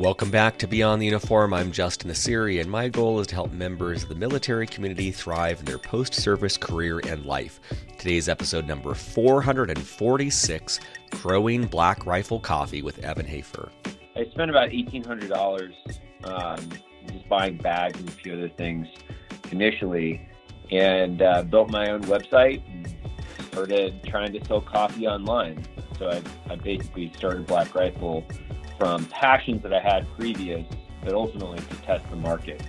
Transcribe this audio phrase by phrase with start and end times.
[0.00, 1.52] Welcome back to Beyond the Uniform.
[1.52, 5.58] I'm Justin Nassiri, and my goal is to help members of the military community thrive
[5.58, 7.60] in their post service career and life.
[7.98, 13.70] Today's episode number 446 Growing Black Rifle Coffee with Evan Hafer.
[14.16, 15.74] I spent about $1,800
[16.24, 16.68] um,
[17.12, 18.86] just buying bags and a few other things
[19.50, 20.26] initially,
[20.70, 22.88] and uh, built my own website and
[23.48, 25.62] started trying to sell coffee online.
[25.98, 28.24] So I, I basically started Black Rifle
[28.80, 30.64] from passions that I had previous,
[31.04, 32.62] but ultimately to test the market.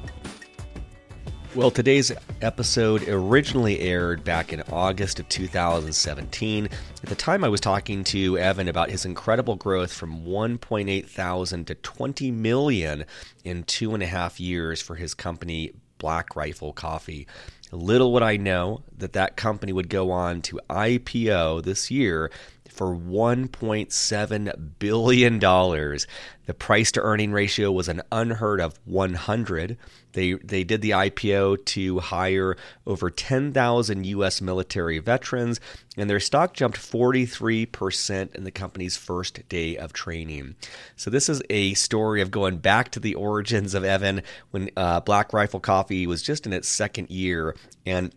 [1.56, 6.66] Well, today's episode originally aired back in August of 2017.
[6.66, 11.68] At the time, I was talking to Evan about his incredible growth from 1.8 thousand
[11.68, 13.06] to 20 million
[13.46, 17.26] in two and a half years for his company, Black Rifle Coffee.
[17.72, 22.30] Little would I know that that company would go on to IPO this year
[22.72, 25.40] for $1.7 billion.
[25.40, 29.78] The price to earning ratio was an unheard of 100.
[30.14, 34.42] They, they did the IPO to hire over 10,000 U.S.
[34.42, 35.60] military veterans,
[35.96, 40.56] and their stock jumped 43% in the company's first day of training.
[40.96, 45.00] So, this is a story of going back to the origins of Evan when uh,
[45.02, 47.56] Black Rifle Coffee was just in its second year.
[47.86, 48.14] And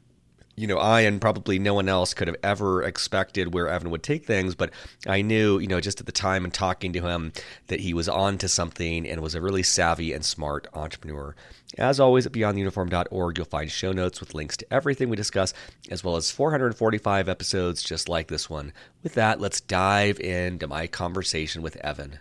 [0.56, 4.02] you know, I and probably no one else could have ever expected where Evan would
[4.02, 4.70] take things, but
[5.06, 7.32] I knew, you know, just at the time and talking to him
[7.66, 11.34] that he was on to something and was a really savvy and smart entrepreneur.
[11.76, 15.52] As always, at beyondtheuniform.org, you'll find show notes with links to everything we discuss,
[15.90, 18.72] as well as 445 episodes just like this one.
[19.02, 22.20] With that, let's dive into my conversation with Evan.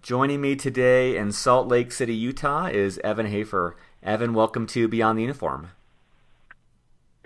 [0.00, 3.76] Joining me today in Salt Lake City, Utah, is Evan Hafer.
[4.02, 5.72] Evan, welcome to Beyond the Uniform.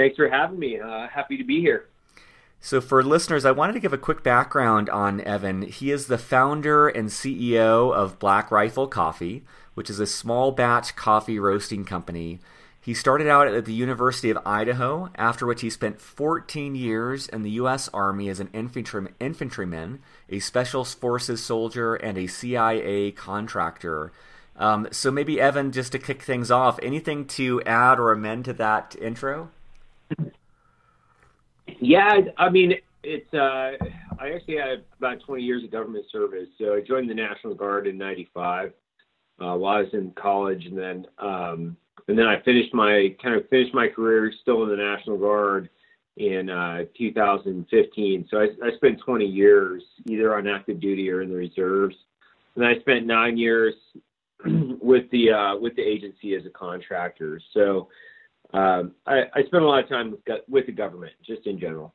[0.02, 0.80] Thanks for having me.
[0.80, 1.86] Uh, happy to be here.
[2.60, 5.62] So, for listeners, I wanted to give a quick background on Evan.
[5.62, 10.96] He is the founder and CEO of Black Rifle Coffee, which is a small batch
[10.96, 12.40] coffee roasting company.
[12.80, 17.42] He started out at the University of Idaho, after which he spent 14 years in
[17.42, 17.88] the U.S.
[17.94, 24.10] Army as an infantryman, a Special Forces soldier, and a CIA contractor.
[24.56, 28.52] Um, so, maybe, Evan, just to kick things off, anything to add or amend to
[28.54, 29.50] that intro?
[31.80, 33.32] Yeah, I mean, it's.
[33.34, 33.72] Uh,
[34.20, 36.48] I actually had about 20 years of government service.
[36.58, 38.72] So I joined the National Guard in '95
[39.40, 41.76] uh, while I was in college, and then um,
[42.08, 45.68] and then I finished my kind of finished my career still in the National Guard
[46.16, 48.28] in uh, 2015.
[48.30, 51.96] So I, I spent 20 years either on active duty or in the reserves,
[52.56, 53.74] and I spent nine years
[54.44, 57.40] with the uh, with the agency as a contractor.
[57.54, 57.88] So
[58.52, 61.94] um, I, I spend a lot of time with, with the government, just in general.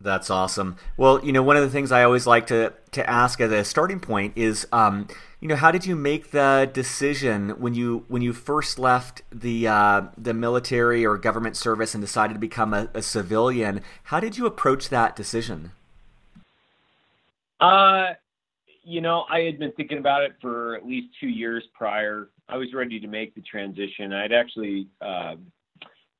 [0.00, 0.76] That's awesome.
[0.98, 3.64] Well, you know, one of the things I always like to to ask as a
[3.64, 5.08] starting point is, um,
[5.40, 9.66] you know, how did you make the decision when you when you first left the
[9.66, 13.80] uh, the military or government service and decided to become a, a civilian?
[14.04, 15.72] How did you approach that decision?
[17.58, 18.12] Uh,
[18.86, 22.30] you know, I had been thinking about it for at least two years prior.
[22.48, 24.12] I was ready to make the transition.
[24.12, 25.34] I'd actually uh,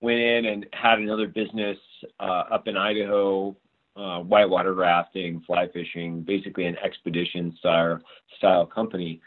[0.00, 1.78] went in and had another business
[2.19, 3.56] uh, up in Idaho,
[3.94, 8.00] uh, whitewater rafting, fly fishing, basically an expedition style
[8.37, 9.21] style company.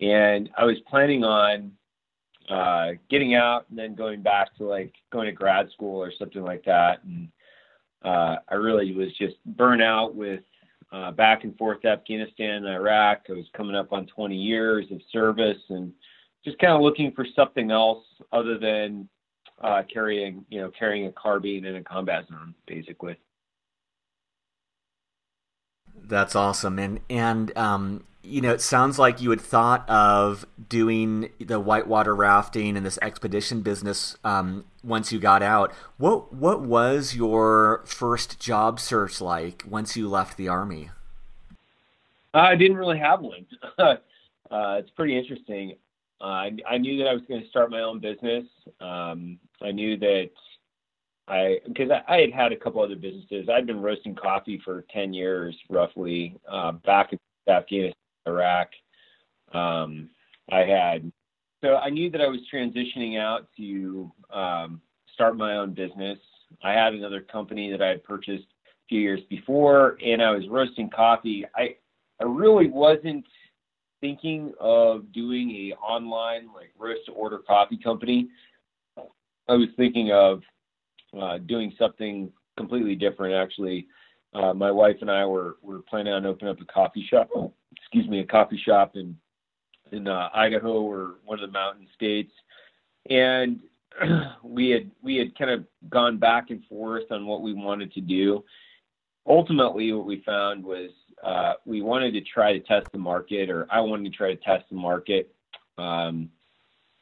[0.00, 1.72] And I was planning on
[2.48, 6.42] uh, getting out and then going back to like going to grad school or something
[6.42, 7.04] like that.
[7.04, 7.28] And
[8.02, 10.40] uh, I really was just burnt out with
[10.92, 13.22] uh, back and forth Afghanistan and Iraq.
[13.28, 15.92] I was coming up on 20 years of service and
[16.44, 19.08] just kind of looking for something else other than
[19.62, 23.16] uh, carrying, you know, carrying a carbine in a combat zone, basically.
[26.04, 31.30] That's awesome, and and um, you know, it sounds like you had thought of doing
[31.40, 35.72] the whitewater rafting and this expedition business um, once you got out.
[35.96, 40.90] What what was your first job search like once you left the army?
[42.34, 43.46] I didn't really have one.
[43.78, 43.96] uh,
[44.50, 45.74] it's pretty interesting.
[46.20, 48.44] Uh, I, I knew that I was going to start my own business.
[48.80, 50.30] Um, I knew that
[51.26, 53.48] I because I, I had had a couple other businesses.
[53.48, 57.18] I'd been roasting coffee for ten years, roughly, uh, back in
[57.48, 57.94] Afghanistan,
[58.28, 58.68] Iraq.
[59.52, 60.10] Um,
[60.50, 61.10] I had
[61.62, 64.80] so I knew that I was transitioning out to um,
[65.12, 66.18] start my own business.
[66.62, 70.48] I had another company that I had purchased a few years before, and I was
[70.48, 71.44] roasting coffee.
[71.56, 71.76] I
[72.20, 73.24] I really wasn't
[74.00, 78.28] thinking of doing a online like roast to order coffee company.
[79.48, 80.42] I was thinking of
[81.20, 83.34] uh, doing something completely different.
[83.34, 83.88] Actually,
[84.34, 87.30] uh, my wife and I were were planning on opening up a coffee shop
[87.88, 89.16] excuse me, a coffee shop in
[89.92, 92.32] in uh, Idaho or one of the mountain states,
[93.08, 93.60] and
[94.42, 98.00] we had we had kind of gone back and forth on what we wanted to
[98.00, 98.44] do.
[99.26, 100.90] Ultimately, what we found was
[101.24, 104.40] uh, we wanted to try to test the market, or I wanted to try to
[104.40, 105.34] test the market.
[105.78, 106.28] Um,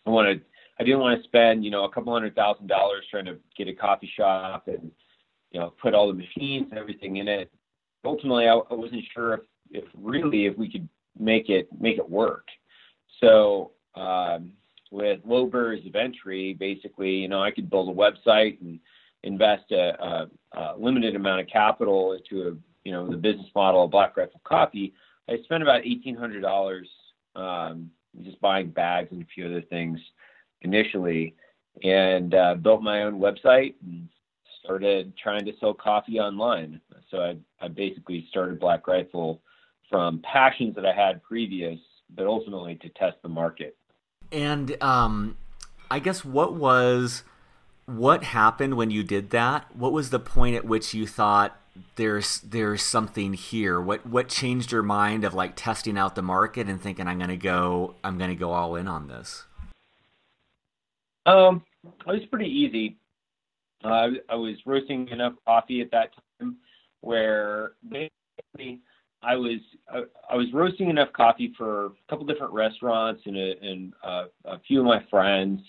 [0.06, 0.42] I wanted
[0.78, 3.68] I didn't want to spend you know a couple hundred thousand dollars trying to get
[3.68, 4.92] a coffee shop and
[5.52, 7.50] you know put all the machines and everything in it.
[8.04, 9.40] Ultimately, I, I wasn't sure if,
[9.70, 10.88] if really if we could
[11.18, 12.46] make it make it work.
[13.20, 14.52] So um,
[14.90, 18.78] with low barriers of entry, basically, you know, I could build a website and
[19.22, 22.52] invest a, a, a limited amount of capital into a,
[22.84, 24.92] you know, the business model of Black Rifle Coffee.
[25.28, 26.88] I spent about eighteen hundred dollars
[27.34, 27.90] um,
[28.22, 29.98] just buying bags and a few other things
[30.62, 31.34] initially,
[31.82, 34.08] and uh, built my own website and
[34.66, 36.80] started trying to sell coffee online.
[37.10, 39.40] So I, I basically started Black Rifle
[39.88, 41.78] from passions that I had previous,
[42.14, 43.76] but ultimately to test the market.
[44.30, 45.36] And um,
[45.90, 47.22] I guess what was
[47.86, 49.74] what happened when you did that?
[49.74, 51.58] What was the point at which you thought
[51.94, 53.80] there's there's something here?
[53.80, 57.36] What what changed your mind of like testing out the market and thinking I'm gonna
[57.36, 59.44] go I'm gonna go all in on this?
[61.24, 62.98] Um, it was pretty easy.
[63.84, 66.56] Uh, I was roasting enough coffee at that time
[67.00, 68.80] where basically
[69.22, 69.60] I was
[69.92, 73.92] I, I was roasting enough coffee for a couple different restaurants and a, and
[74.44, 75.60] a few of my friends.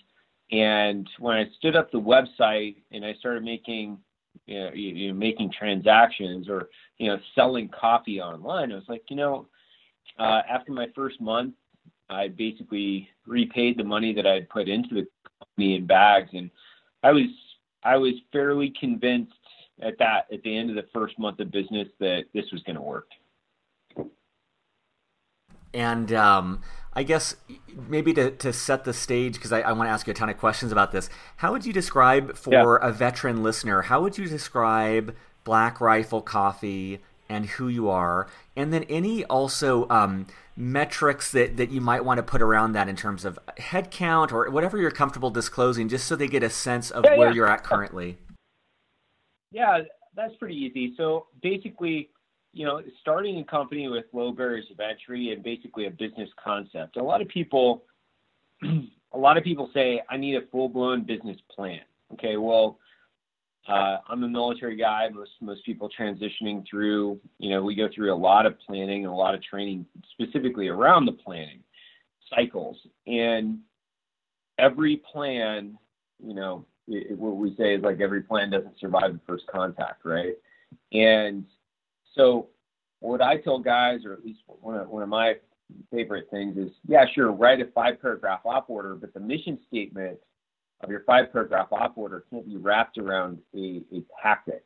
[0.52, 3.98] And when I stood up the website and I started making
[4.46, 9.04] you know, you know making transactions or you know selling coffee online, I was like,
[9.10, 9.48] you know,
[10.20, 11.54] uh, after my first month,
[12.10, 15.08] I basically repaid the money that I had put into the
[15.40, 16.50] company in bags, and
[17.04, 17.26] I was
[17.84, 19.34] I was fairly convinced
[19.82, 22.76] at that at the end of the first month of business that this was going
[22.76, 23.08] to work.
[25.74, 26.62] And um,
[26.94, 27.36] I guess
[27.88, 30.30] maybe to, to set the stage, because I, I want to ask you a ton
[30.30, 31.10] of questions about this.
[31.38, 32.90] How would you describe for yeah.
[32.90, 33.84] a veteran listener?
[33.84, 37.00] How would you describe Black Rifle Coffee
[37.30, 40.26] and who you are, and then any also um,
[40.58, 44.50] metrics that, that you might want to put around that in terms of headcount or
[44.50, 47.34] whatever you're comfortable disclosing, just so they get a sense of yeah, where yeah.
[47.36, 48.18] you're at currently.
[49.52, 49.82] Yeah,
[50.16, 50.96] that's pretty easy.
[50.98, 52.10] So basically,
[52.54, 56.98] you know, starting a company with low barriers of entry and basically a business concept.
[56.98, 57.84] A lot of people,
[58.64, 61.82] a lot of people say, I need a full blown business plan.
[62.14, 62.80] Okay, well,
[63.68, 65.10] uh, I'm a military guy.
[65.10, 69.14] Most most people transitioning through, you know, we go through a lot of planning and
[69.14, 71.60] a lot of training specifically around the planning
[72.34, 72.78] cycles.
[73.06, 73.60] And
[74.58, 75.78] every plan,
[76.24, 79.46] you know, it, it, what we say is like every plan doesn't survive the first
[79.48, 80.36] contact, right?
[80.94, 81.46] And
[82.16, 82.48] so
[83.00, 85.36] what I tell guys, or at least one of one of my
[85.92, 90.18] favorite things is, yeah, sure, write a five paragraph op order, but the mission statement
[90.82, 94.64] of your five paragraph op order can't be wrapped around a, a tactic.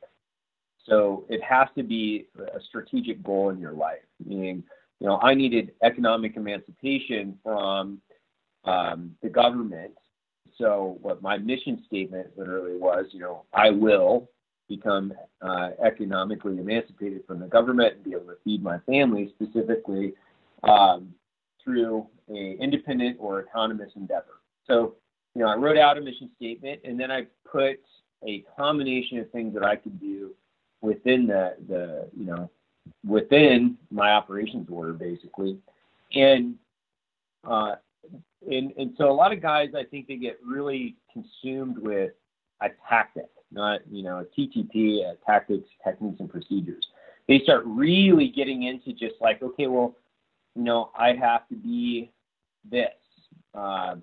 [0.85, 4.63] So it has to be a strategic goal in your life, meaning,
[4.99, 8.01] you know, I needed economic emancipation from
[8.65, 9.93] um, the government.
[10.57, 14.29] So what my mission statement literally was, you know, I will
[14.67, 20.13] become uh, economically emancipated from the government and be able to feed my family specifically
[20.63, 21.13] um,
[21.63, 24.39] through a independent or autonomous endeavor.
[24.65, 24.95] So
[25.35, 27.79] you know, I wrote out a mission statement and then I put
[28.27, 30.31] a combination of things that I could do
[30.81, 32.49] within the, the you know,
[33.05, 35.57] within my operations order basically.
[36.13, 36.55] And,
[37.43, 37.75] uh,
[38.49, 42.11] and, and so a lot of guys, I think they get really consumed with
[42.61, 46.85] a tactic, not, you know, a TTP, a tactics, techniques, and procedures.
[47.27, 49.95] They start really getting into just like, okay, well,
[50.55, 52.11] you know, I have to be
[52.69, 52.89] this.
[53.53, 53.95] Uh,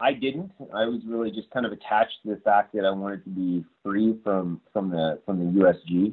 [0.00, 0.52] I didn't.
[0.74, 3.64] I was really just kind of attached to the fact that I wanted to be
[3.84, 6.12] free from from the from the USG,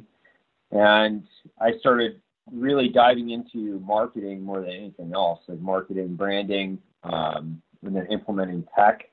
[0.72, 1.26] and
[1.60, 2.20] I started
[2.52, 8.64] really diving into marketing more than anything else, like marketing, branding, um, and then implementing
[8.76, 9.04] tech.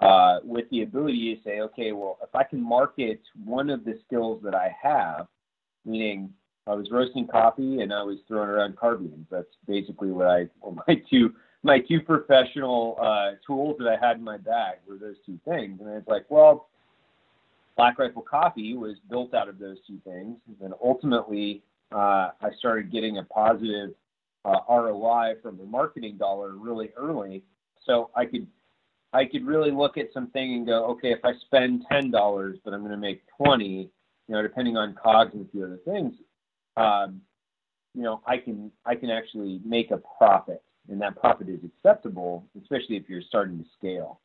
[0.00, 3.98] Uh, with the ability to say, okay, well, if I can market one of the
[4.06, 5.26] skills that I have,
[5.86, 6.34] meaning
[6.66, 9.26] I was roasting coffee and I was throwing around carbines.
[9.30, 11.32] That's basically what I, well, my two
[11.62, 15.80] my two professional uh, tools that I had in my bag were those two things.
[15.80, 16.68] And it's like, well,
[17.76, 20.36] Black Rifle Coffee was built out of those two things.
[20.46, 23.90] And then ultimately, uh, I started getting a positive
[24.44, 27.42] uh, ROI from the marketing dollar really early.
[27.84, 28.46] So I could
[29.12, 32.74] I could really look at something and go, okay, if I spend ten dollars, but
[32.74, 33.90] I'm going to make twenty,
[34.28, 36.14] you know, depending on cogs and a few other things,
[36.76, 37.20] um,
[37.94, 42.44] you know, I can I can actually make a profit, and that profit is acceptable,
[42.60, 44.20] especially if you're starting to scale.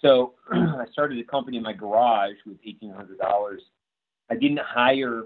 [0.00, 3.62] So I started a company in my garage with eighteen hundred dollars.
[4.30, 5.24] I didn't hire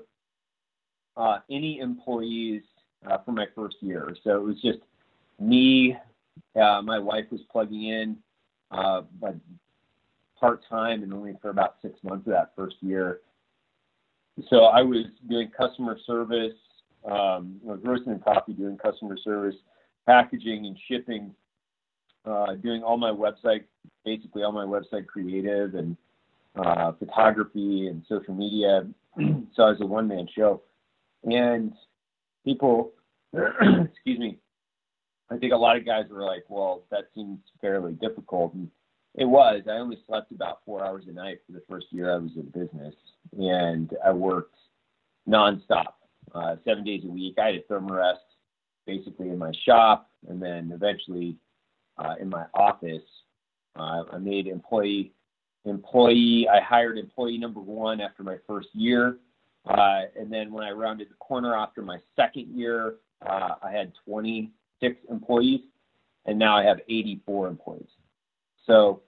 [1.16, 2.62] uh, any employees
[3.08, 4.78] uh, for my first year, so it was just
[5.40, 5.96] me.
[6.56, 8.16] Uh, my wife was plugging in,
[8.70, 9.02] uh,
[10.38, 13.20] part time and only for about six months of that first year.
[14.48, 16.54] So I was doing customer service,
[17.04, 19.56] um, I was roasting coffee, doing customer service,
[20.06, 21.34] packaging and shipping,
[22.24, 23.64] uh, doing all my website,
[24.04, 25.96] basically all my website creative and
[26.56, 28.86] uh, photography and social media.
[29.54, 30.62] so I was a one man show.
[31.24, 31.72] And
[32.44, 32.92] people,
[33.32, 34.38] excuse me,
[35.30, 38.54] I think a lot of guys were like, well, that seems fairly difficult.
[38.54, 38.68] And
[39.14, 39.62] it was.
[39.68, 42.46] I only slept about four hours a night for the first year I was in
[42.50, 42.94] business.
[43.38, 44.56] And I worked
[45.28, 45.94] nonstop
[46.34, 47.36] uh, seven days a week.
[47.38, 48.16] I had a thermarest
[48.86, 51.36] basically in my shop, and then eventually
[51.98, 53.02] uh, in my office.
[53.78, 55.12] Uh, I made employee
[55.64, 56.48] employee.
[56.48, 59.18] I hired employee number one after my first year,
[59.66, 63.92] uh, and then when I rounded the corner after my second year, uh, I had
[64.04, 65.60] 26 employees,
[66.26, 67.88] and now I have 84 employees.
[68.66, 69.02] So,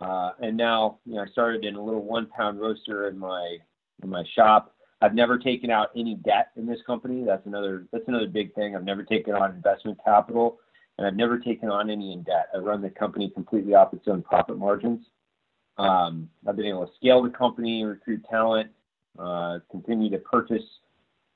[0.00, 3.58] uh, and now you know I started in a little one pound roaster in my
[4.02, 4.74] in my shop.
[5.02, 7.24] I've never taken out any debt in this company.
[7.24, 8.76] That's another that's another big thing.
[8.76, 10.58] I've never taken on investment capital,
[10.98, 12.48] and I've never taken on any in debt.
[12.54, 15.06] I run the company completely off its own profit margins.
[15.78, 18.70] Um, I've been able to scale the company, recruit talent,
[19.18, 20.62] uh, continue to purchase,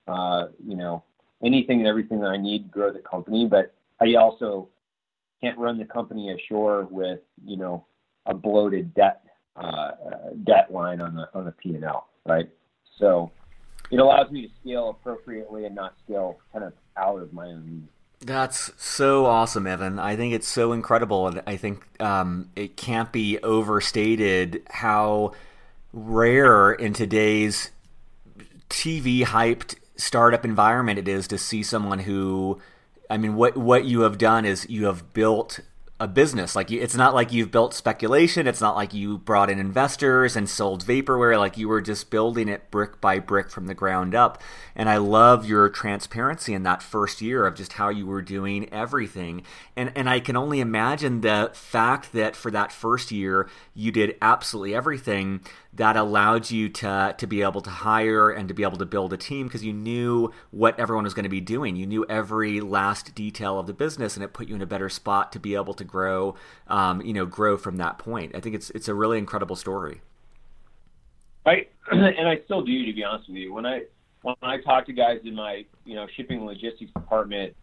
[0.06, 1.02] uh, you know,
[1.42, 3.46] anything and everything that I need to grow the company.
[3.46, 4.68] But I also
[5.40, 7.86] can't run the company ashore with, you know,
[8.26, 9.22] a bloated debt
[9.56, 9.92] uh,
[10.44, 12.48] debt line on the on the P and L, right?
[12.98, 13.30] So
[13.90, 17.88] it allows me to scale appropriately and not scale kind of out of my own.
[18.20, 19.98] That's so awesome, Evan.
[19.98, 25.32] I think it's so incredible, and I think um, it can't be overstated how
[25.92, 27.70] rare in today's
[28.70, 32.60] TV hyped startup environment it is to see someone who,
[33.10, 35.60] I mean, what what you have done is you have built
[36.04, 36.54] a business.
[36.54, 38.46] Like it's not like you've built speculation.
[38.46, 41.38] It's not like you brought in investors and sold vaporware.
[41.38, 44.40] Like you were just building it brick by brick from the ground up.
[44.76, 48.72] And I love your transparency in that first year of just how you were doing
[48.72, 49.42] everything.
[49.76, 54.16] And and I can only imagine the fact that for that first year you did
[54.20, 55.40] absolutely everything
[55.76, 59.12] that allowed you to to be able to hire and to be able to build
[59.12, 61.76] a team because you knew what everyone was going to be doing.
[61.76, 64.88] You knew every last detail of the business, and it put you in a better
[64.88, 66.36] spot to be able to grow.
[66.68, 68.34] Um, you know, grow from that point.
[68.34, 70.00] I think it's it's a really incredible story.
[71.44, 73.52] Right, and I still do, to be honest with you.
[73.52, 73.82] When I
[74.22, 77.54] when I talk to guys in my you know shipping and logistics department,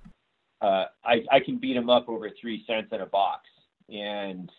[0.62, 3.44] uh, I I can beat them up over three cents in a box,
[3.90, 4.52] and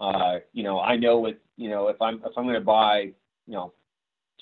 [0.00, 3.12] uh, you know I know what you know if I'm if I'm going to buy
[3.46, 3.72] you know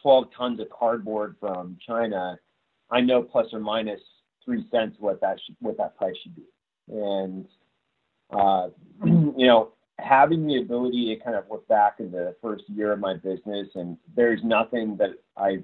[0.03, 2.39] 12 tons of cardboard from China,
[2.91, 4.01] I know plus or minus
[4.45, 6.47] three cents what that what that price should be,
[6.89, 7.47] and
[8.31, 8.69] uh,
[9.05, 12.99] you know having the ability to kind of look back in the first year of
[12.99, 15.59] my business and there's nothing that I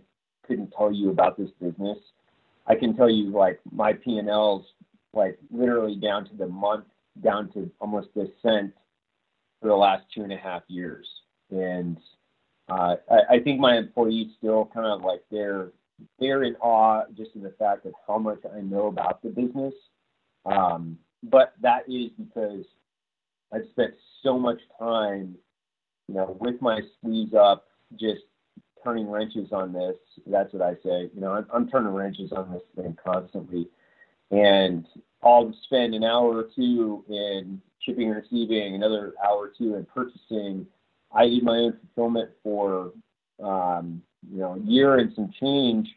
[0.46, 1.98] couldn't tell you about this business.
[2.66, 4.64] I can tell you like my P and Ls
[5.12, 6.84] like literally down to the month,
[7.22, 8.72] down to almost the cent
[9.60, 11.06] for the last two and a half years.
[11.50, 11.98] And
[12.68, 15.70] uh, I, I think my employees still kind of like they're
[16.20, 19.74] they're in awe just in the fact of how much I know about the business.
[20.46, 22.64] Um, but that is because
[23.52, 25.34] I've spent so much time,
[26.06, 27.66] you know, with my sleeves up,
[27.98, 28.22] just
[28.84, 29.96] turning wrenches on this.
[30.26, 31.10] That's what I say.
[31.14, 33.68] You know, I'm, I'm turning wrenches on this thing constantly,
[34.30, 34.86] and
[35.22, 39.84] I'll spend an hour or two in shipping and receiving, another hour or two in
[39.86, 40.66] purchasing.
[41.12, 42.92] I did my own fulfillment for
[43.42, 45.88] um, you know a year and some change.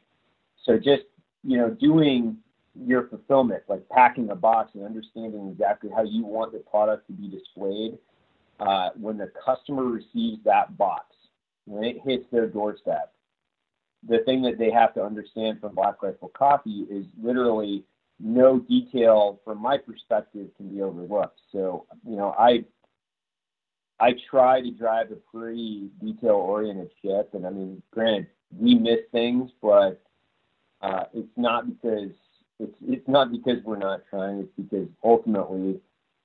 [0.63, 1.03] So just
[1.43, 2.37] you know doing
[2.85, 7.13] your fulfillment, like packing a box and understanding exactly how you want the product to
[7.13, 7.97] be displayed.
[8.59, 11.05] Uh, when the customer receives that box,
[11.65, 13.11] when it hits their doorstep,
[14.07, 17.83] the thing that they have to understand from Black Rifle Coffee is literally
[18.19, 21.39] no detail from my perspective can be overlooked.
[21.51, 22.63] So, you know, I
[24.01, 28.27] I try to drive a pretty detail oriented ship and I mean, granted,
[28.59, 30.01] we miss things, but
[30.81, 32.11] uh, it's not because
[32.59, 35.79] it's it's not because we're not trying, it's because ultimately,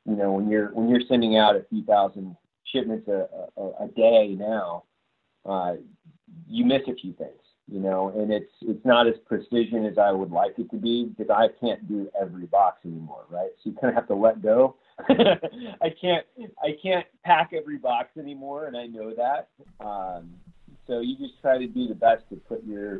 [0.08, 2.36] you know, when you're when you're sending out a few thousand
[2.72, 4.84] shipments a, a, a day now,
[5.44, 5.74] uh,
[6.48, 7.42] you miss a few things.
[7.68, 11.04] you know, and it's it's not as precision as I would like it to be
[11.04, 13.50] because I can't do every box anymore, right?
[13.62, 14.76] So you kind of have to let go.
[15.08, 16.24] I can't
[16.62, 19.48] I can't pack every box anymore, and I know that.
[19.84, 20.34] Um,
[20.86, 22.98] so you just try to do the best to put your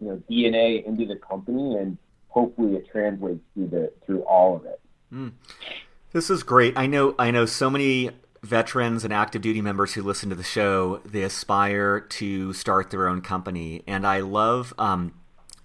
[0.00, 1.98] you know DNA into the company, and
[2.28, 4.80] hopefully it translates through the through all of it.
[5.12, 5.32] Mm.
[6.12, 6.76] This is great.
[6.76, 8.10] I know I know so many
[8.42, 13.08] veterans and active duty members who listen to the show, they aspire to start their
[13.08, 13.82] own company.
[13.86, 15.12] And I love um,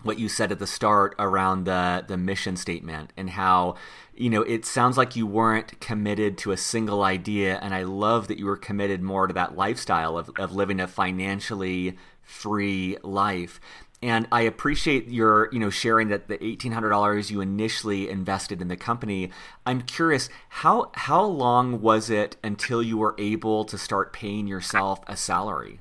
[0.06, 3.76] what you said at the start around the, the mission statement and how,
[4.16, 7.60] you know, it sounds like you weren't committed to a single idea.
[7.62, 10.88] And I love that you were committed more to that lifestyle of, of living a
[10.88, 13.60] financially free life.
[14.02, 18.62] And I appreciate your, you know, sharing that the eighteen hundred dollars you initially invested
[18.62, 19.32] in the company.
[19.66, 25.00] I'm curious how how long was it until you were able to start paying yourself
[25.08, 25.80] a salary?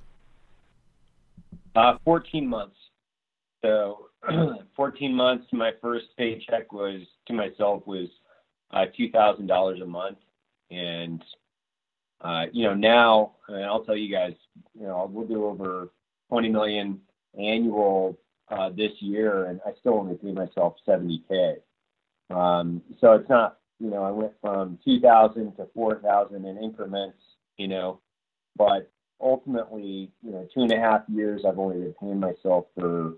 [1.74, 2.76] Uh, fourteen months.
[3.62, 4.08] So,
[4.76, 5.46] fourteen months.
[5.52, 8.08] My first paycheck was to myself was
[8.72, 10.18] uh, two thousand dollars a month,
[10.70, 11.22] and
[12.20, 14.34] uh, you know now, and I'll tell you guys,
[14.74, 15.90] you know, we'll do over
[16.28, 17.00] twenty million
[17.38, 18.18] annual
[18.50, 21.56] uh, this year, and I still only pay myself 70k.
[22.30, 27.18] Um, so it's not, you know, I went from 2,000 to 4,000 in increments,
[27.56, 28.00] you know,
[28.56, 28.90] but
[29.20, 33.14] ultimately, you know, two and a half years, I've only been paying myself for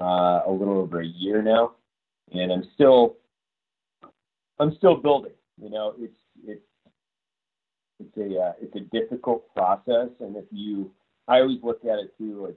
[0.00, 1.72] uh, a little over a year now,
[2.32, 3.16] and I'm still,
[4.58, 5.32] I'm still building.
[5.60, 6.62] You know, it's it's
[8.00, 10.90] it's a uh, it's a difficult process, and if you,
[11.28, 12.56] I always look at it too, like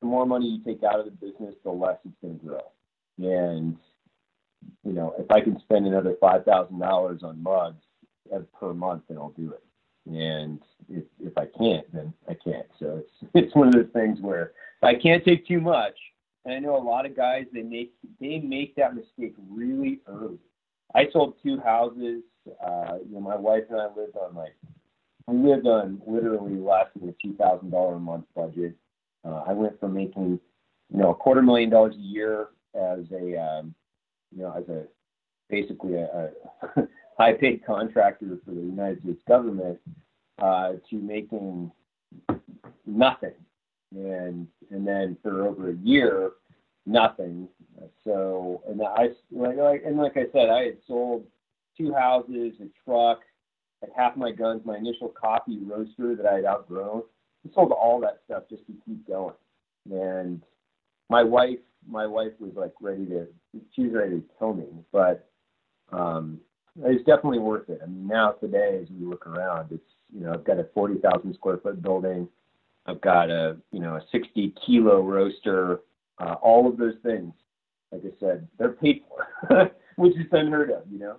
[0.00, 2.60] the more money you take out of the business, the less it's going to grow.
[3.18, 3.76] And
[4.84, 7.82] you know, if I can spend another five thousand dollars on mugs
[8.58, 9.62] per month, then I'll do it.
[10.06, 12.66] And if if I can't, then I can't.
[12.78, 15.94] So it's it's one of those things where if I can't take too much,
[16.46, 20.38] and I know a lot of guys they make they make that mistake really early.
[20.94, 22.22] I sold two houses.
[22.64, 24.54] Uh, you know, my wife and I lived on like
[25.26, 28.74] we lived on literally less than a two thousand dollar a month budget
[29.26, 30.38] uh, I went from making,
[30.92, 33.74] you know, a quarter million dollars a year as a, um,
[34.34, 34.84] you know, as a
[35.48, 36.30] basically a,
[36.76, 39.78] a high-paid contractor for the United States government
[40.40, 41.70] uh, to making
[42.84, 43.34] nothing,
[43.92, 46.32] and and then for over a year,
[46.86, 47.48] nothing.
[48.04, 51.24] So, and I like, and like I said, I had sold
[51.76, 53.20] two houses, a truck,
[53.82, 57.02] like half my guns, my initial coffee roaster that I had outgrown
[57.46, 59.34] I sold all that stuff just to keep going.
[59.90, 60.42] And
[61.08, 63.26] my wife, my wife was like ready to,
[63.74, 65.28] she was ready to kill me, but
[65.92, 66.40] um,
[66.82, 67.80] it's definitely worth it.
[67.82, 70.96] I mean, now today, as we look around, it's you know I've got a forty
[70.98, 72.28] thousand square foot building,
[72.86, 75.80] I've got a you know a sixty kilo roaster,
[76.18, 77.32] uh, all of those things.
[77.92, 81.16] Like I said, they're paid for, which is unheard of, you know.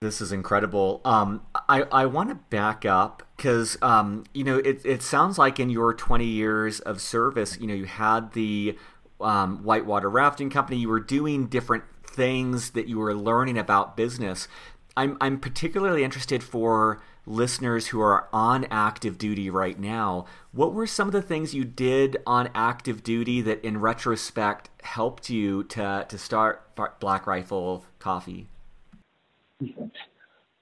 [0.00, 1.00] This is incredible.
[1.04, 5.58] Um, I, I want to back up because um, you know it, it sounds like
[5.58, 8.78] in your 20 years of service, you know you had the
[9.20, 10.78] um, whitewater rafting company.
[10.78, 14.46] You were doing different things that you were learning about business.
[14.96, 20.24] I'm I'm particularly interested for listeners who are on active duty right now.
[20.52, 25.30] What were some of the things you did on active duty that, in retrospect, helped
[25.30, 28.48] you to to start Black Rifle Coffee?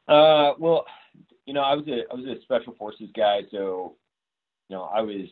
[0.08, 0.84] Uh, well,
[1.46, 3.96] you know, I was a I was a special forces guy, so
[4.68, 5.26] you know, I was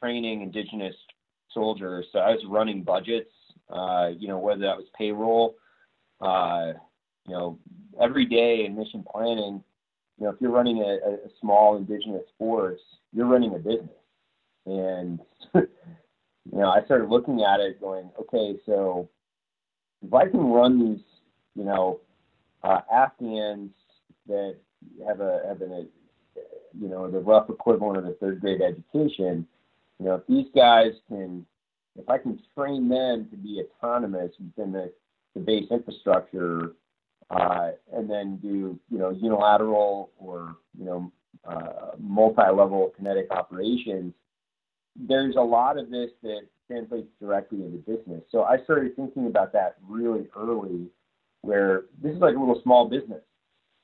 [0.00, 0.94] training indigenous
[1.52, 3.30] soldiers, so I was running budgets.
[3.68, 5.54] Uh, you know, whether that was payroll,
[6.20, 6.72] uh,
[7.26, 7.58] you know,
[8.02, 9.62] every day in mission planning.
[10.20, 12.80] You know, if you're running a, a small indigenous force,
[13.12, 13.88] you're running a business,
[14.66, 15.18] and
[15.54, 19.08] you know, I started looking at it, going, okay, so
[20.06, 21.04] if I can run these,
[21.54, 22.00] you know,
[22.62, 23.70] uh, Afghans
[24.26, 24.56] that
[25.06, 26.40] have a have an, a,
[26.78, 29.46] you know the rough equivalent of a third grade education,
[29.98, 31.46] you know if these guys can,
[31.98, 34.92] if I can train them to be autonomous within the,
[35.34, 36.72] the base infrastructure,
[37.30, 41.12] uh, and then do you know unilateral or you know
[41.48, 44.12] uh, multi-level kinetic operations,
[44.96, 48.22] there's a lot of this that translates directly into business.
[48.30, 50.86] So I started thinking about that really early
[51.42, 53.22] where this is like a little small business.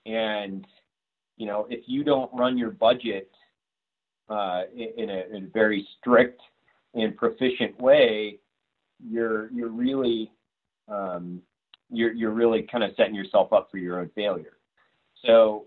[0.05, 0.67] And,
[1.37, 3.31] you know, if you don't run your budget
[4.29, 6.41] uh, in, a, in a very strict
[6.95, 8.39] and proficient way,
[9.05, 10.33] you're you're really
[10.89, 11.43] um,
[11.91, 14.57] you're you're really kind of setting yourself up for your own failure.
[15.25, 15.65] So,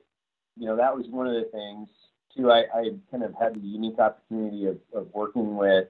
[0.57, 1.87] you know, that was one of the things.
[2.35, 5.87] too, I, I kind of had the unique opportunity of, of working with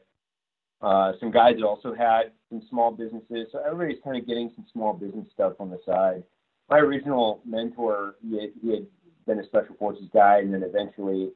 [0.82, 3.48] uh, some guys that also had some small businesses.
[3.52, 6.24] So everybody's kind of getting some small business stuff on the side.
[6.70, 8.86] My original mentor, he had, he had
[9.28, 11.32] been a special forces guy, and then eventually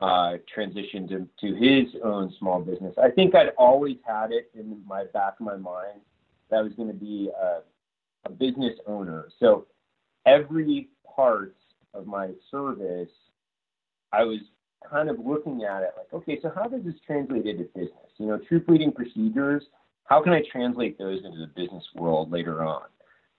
[0.00, 2.94] uh, transitioned to, to his own small business.
[3.02, 6.00] I think I'd always had it in my back of my mind
[6.50, 7.60] that I was going to be a,
[8.26, 9.28] a business owner.
[9.40, 9.66] So
[10.26, 11.56] every part
[11.94, 13.08] of my service,
[14.12, 14.40] I was
[14.88, 18.10] kind of looking at it like, okay, so how does this translate into business?
[18.18, 19.64] You know, troop leading procedures,
[20.04, 22.84] how can I translate those into the business world later on?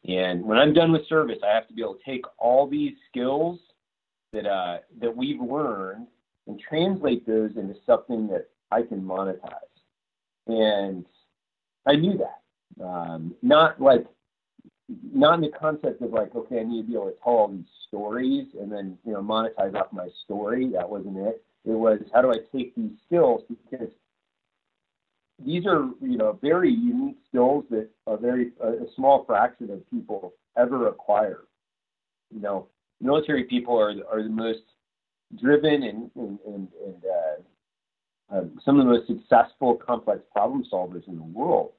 [0.08, 2.94] And when I'm done with service, I have to be able to take all these
[3.10, 3.60] skills
[4.34, 6.08] that uh, that we've learned
[6.48, 9.52] and translate those into something that I can monetize.
[10.48, 11.06] And
[11.86, 12.84] I knew that.
[12.84, 14.06] Um, not like
[14.90, 17.48] not in the concept of like, okay, I need to be able to tell all
[17.50, 20.70] these stories and then you know monetize off my story.
[20.74, 21.44] That wasn't it.
[21.66, 23.90] It was how do I take these skills because
[25.46, 30.34] these are you know very unique skills that a very a, small fraction of people
[30.58, 31.42] ever acquire.
[32.34, 32.68] You know,
[33.02, 34.64] military people are are the most
[35.40, 41.08] driven and and and, and uh, uh, some of the most successful complex problem solvers
[41.08, 41.74] in the world.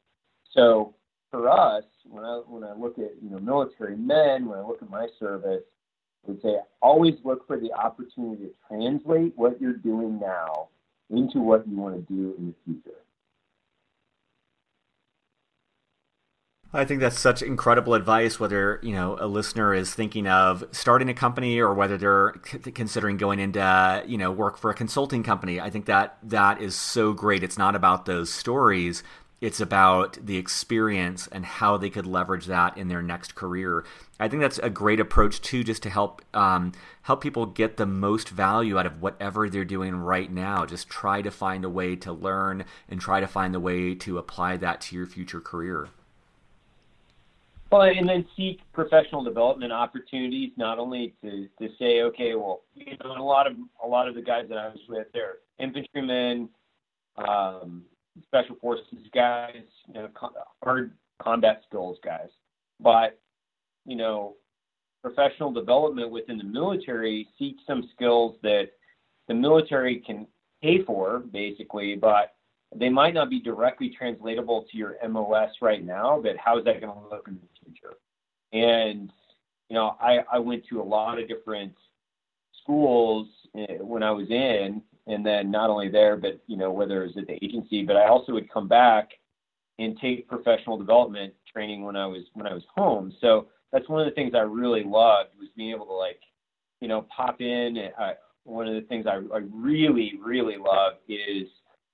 [0.53, 0.94] So
[1.31, 4.83] for us, when I when I look at you know military men, when I look
[4.83, 5.62] at my service,
[6.27, 10.69] I would say always look for the opportunity to translate what you're doing now
[11.11, 12.99] into what you want to do in the future.
[16.71, 18.38] I think that's such incredible advice.
[18.38, 22.59] Whether you know a listener is thinking of starting a company or whether they're c-
[22.73, 26.75] considering going into you know work for a consulting company, I think that that is
[26.75, 27.43] so great.
[27.43, 29.03] It's not about those stories;
[29.40, 33.85] it's about the experience and how they could leverage that in their next career.
[34.18, 36.72] I think that's a great approach too, just to help um,
[37.03, 40.66] help people get the most value out of whatever they're doing right now.
[40.66, 44.18] Just try to find a way to learn and try to find a way to
[44.18, 45.88] apply that to your future career.
[47.70, 52.96] Well, and then seek professional development opportunities, not only to, to say, okay, well, you
[53.05, 56.48] know, a lot of a lot of the guys that I was with, they're infantrymen,
[57.18, 57.85] um,
[58.26, 60.09] special forces guys, you know,
[60.62, 62.28] hard combat skills guys.
[62.81, 63.18] But
[63.85, 64.37] you know,
[65.02, 68.70] professional development within the military seeks some skills that
[69.28, 70.26] the military can
[70.62, 72.35] pay for, basically, but
[72.74, 76.20] they might not be directly translatable to your MOS right now.
[76.22, 77.96] But how is that going to look in the future.
[78.52, 79.11] And
[79.68, 81.74] you know, I I went to a lot of different
[82.62, 87.03] schools eh, when I was in, and then not only there, but you know, whether
[87.03, 89.09] it was at the agency, but I also would come back
[89.79, 93.12] and take professional development training when I was when I was home.
[93.21, 96.21] So that's one of the things I really loved was being able to like,
[96.81, 97.77] you know, pop in.
[97.77, 98.12] And I,
[98.44, 101.49] one of the things I, I really really love is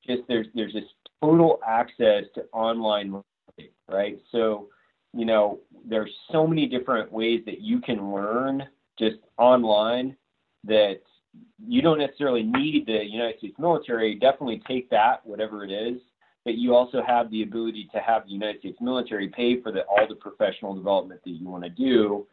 [0.06, 0.84] just there's there's this
[1.22, 4.18] total access to online learning, right?
[4.32, 4.68] So
[5.16, 8.64] you know, there's so many different ways that you can learn
[8.98, 10.16] just online
[10.64, 11.00] that
[11.66, 14.14] you don't necessarily need the United States military.
[14.14, 16.00] Definitely take that, whatever it is,
[16.44, 19.82] but you also have the ability to have the United States military pay for the,
[19.82, 22.26] all the professional development that you want to do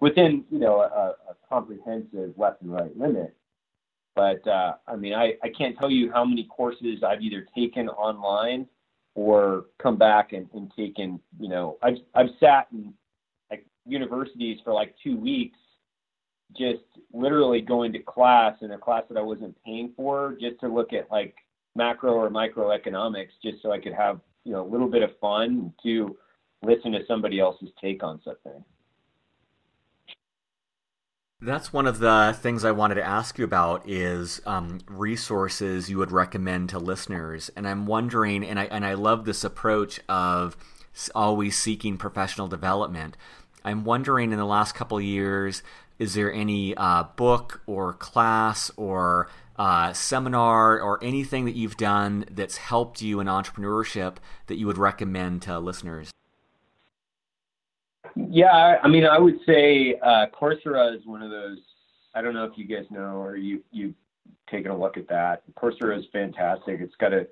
[0.00, 3.34] within, you know, a, a comprehensive left and right limit.
[4.14, 7.88] But uh, I mean, I, I can't tell you how many courses I've either taken
[7.88, 8.66] online
[9.14, 12.94] or come back and, and taken, you know, I've I've sat in
[13.50, 15.58] like universities for like two weeks,
[16.56, 20.68] just literally going to class in a class that I wasn't paying for, just to
[20.68, 21.34] look at like
[21.74, 25.72] macro or microeconomics, just so I could have you know a little bit of fun
[25.82, 26.16] to
[26.62, 28.64] listen to somebody else's take on something.
[31.40, 35.98] That's one of the things I wanted to ask you about is um, resources you
[35.98, 40.56] would recommend to listeners, and I'm wondering, and I and I love this approach of
[41.14, 43.16] always seeking professional development.
[43.64, 45.62] I'm wondering in the last couple years,
[45.98, 49.28] is there any uh, book or class or
[49.58, 54.78] uh, seminar or anything that you've done that's helped you in entrepreneurship that you would
[54.78, 56.10] recommend to listeners?
[58.14, 61.58] Yeah, I mean, I would say uh, Coursera is one of those.
[62.14, 63.94] I don't know if you guys know or you you've
[64.50, 65.42] taken a look at that.
[65.54, 66.80] Coursera is fantastic.
[66.80, 67.26] It's got a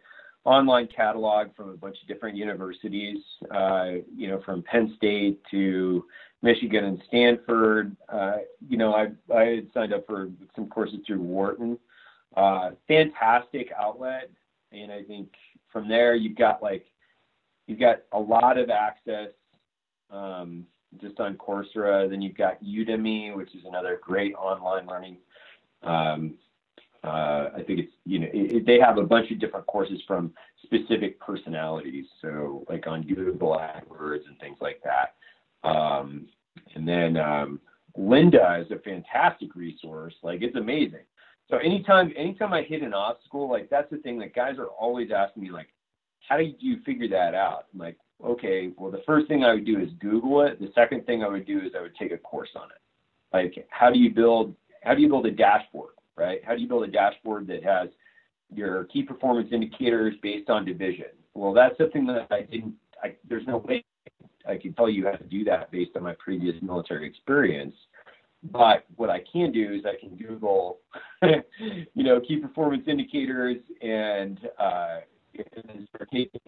[0.44, 3.18] online catalog from a bunch of different universities.
[3.50, 6.04] Uh, you know, from Penn State to
[6.42, 7.96] Michigan and Stanford.
[8.08, 11.78] Uh, you know, I I had signed up for some courses through Wharton.
[12.36, 14.30] Uh, fantastic outlet,
[14.72, 15.28] and I think
[15.72, 16.86] from there you've got like
[17.66, 19.30] you've got a lot of access
[20.10, 20.66] um,
[21.00, 22.08] just on Coursera.
[22.10, 25.18] Then you've got Udemy, which is another great online learning
[25.84, 26.34] um,
[27.04, 30.00] Uh, I think it's you know it, it, they have a bunch of different courses
[30.06, 35.13] from specific personalities, so like on Google AdWords and things like that.
[35.64, 36.28] Um,
[36.74, 37.60] and then um,
[37.98, 40.14] Lynda is a fantastic resource.
[40.22, 41.04] Like it's amazing.
[41.50, 45.10] So anytime anytime I hit an obstacle, like that's the thing that guys are always
[45.14, 45.68] asking me, like,
[46.28, 47.66] how do you figure that out?
[47.72, 50.60] I'm like, okay, well the first thing I would do is Google it.
[50.60, 52.80] The second thing I would do is I would take a course on it.
[53.32, 56.40] Like how do you build how do you build a dashboard, right?
[56.44, 57.88] How do you build a dashboard that has
[58.52, 61.06] your key performance indicators based on division?
[61.34, 62.74] Well, that's something that I didn't.
[63.02, 63.83] I, there's no way
[64.46, 67.74] I can tell you how to do that based on my previous military experience.
[68.42, 70.80] But what I can do is I can Google,
[71.22, 75.00] you know, key performance indicators and uh,
[75.94, 76.40] start taking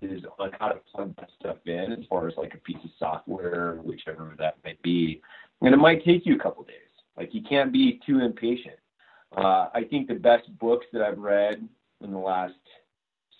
[0.00, 2.90] courses on how to plug that stuff in as far as like a piece of
[2.98, 5.22] software, whichever that might be.
[5.62, 6.74] And it might take you a couple days.
[7.16, 8.76] Like you can't be too impatient.
[9.36, 11.66] Uh, I think the best books that I've read
[12.02, 12.54] in the last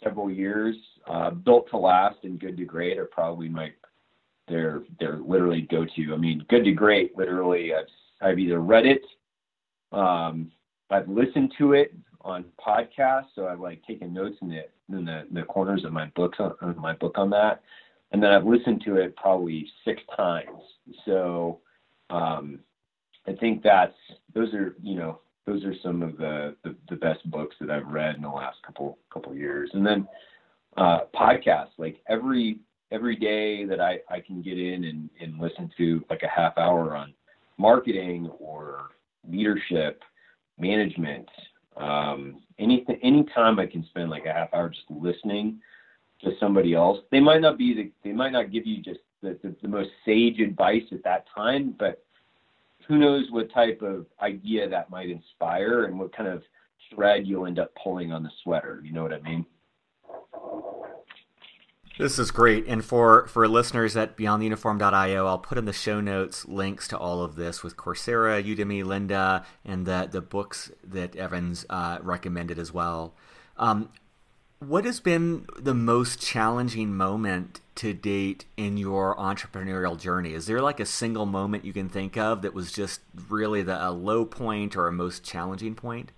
[0.02, 3.70] several years, uh, Built to Last and Good to Great, are probably my
[4.48, 6.14] they're they're literally go to.
[6.14, 7.86] I mean, Good to Great, literally, I've
[8.20, 9.02] I've either read it,
[9.92, 10.50] um,
[10.90, 15.26] I've listened to it on podcasts, so I've like taken notes in the in the,
[15.32, 17.62] the corners of my books on, on my book on that,
[18.12, 20.60] and then I've listened to it probably six times.
[21.04, 21.60] So
[22.10, 22.60] um,
[23.26, 23.94] I think that's
[24.34, 27.86] those are you know those are some of the, the, the best books that I've
[27.86, 29.70] read in the last couple couple years.
[29.72, 30.06] And then
[30.76, 32.58] uh, podcasts, like every
[32.90, 36.56] every day that I, I can get in and, and listen to like a half
[36.56, 37.12] hour on
[37.58, 38.90] marketing or
[39.28, 40.02] leadership,
[40.58, 41.28] management,
[41.76, 45.60] um, anything, anytime I can spend like a half hour just listening
[46.24, 46.98] to somebody else.
[47.10, 49.90] They might not be the, they might not give you just the, the, the most
[50.04, 52.04] sage advice at that time, but
[52.86, 56.42] who knows what type of idea that might inspire and what kind of
[56.92, 58.80] thread you'll end up pulling on the sweater.
[58.82, 59.44] You know what I mean?
[61.98, 62.64] This is great.
[62.68, 67.22] And for, for listeners at beyondtheuniform.io, I'll put in the show notes links to all
[67.24, 72.72] of this with Coursera, Udemy, Lynda, and the, the books that Evans uh, recommended as
[72.72, 73.14] well.
[73.56, 73.88] Um,
[74.60, 80.34] what has been the most challenging moment to date in your entrepreneurial journey?
[80.34, 83.84] Is there like a single moment you can think of that was just really the
[83.84, 86.12] a low point or a most challenging point?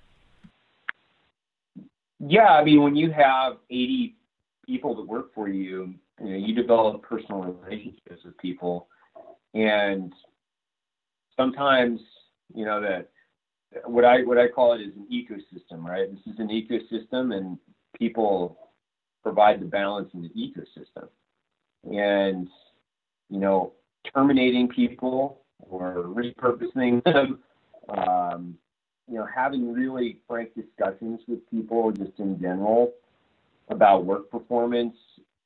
[2.18, 4.14] Yeah, I mean, when you have 80
[4.70, 8.86] people that work for you, you know, you develop personal relationships with people,
[9.54, 10.12] and
[11.36, 12.00] sometimes,
[12.54, 13.10] you know, that
[13.84, 16.08] what I what I call it is an ecosystem, right?
[16.08, 17.58] This is an ecosystem, and
[17.98, 18.70] people
[19.24, 21.08] provide the balance in the ecosystem.
[21.84, 22.48] And,
[23.28, 23.72] you know,
[24.14, 27.40] terminating people or repurposing them,
[27.88, 28.54] um,
[29.08, 32.92] you know, having really frank discussions with people just in general
[33.70, 34.94] about work performance,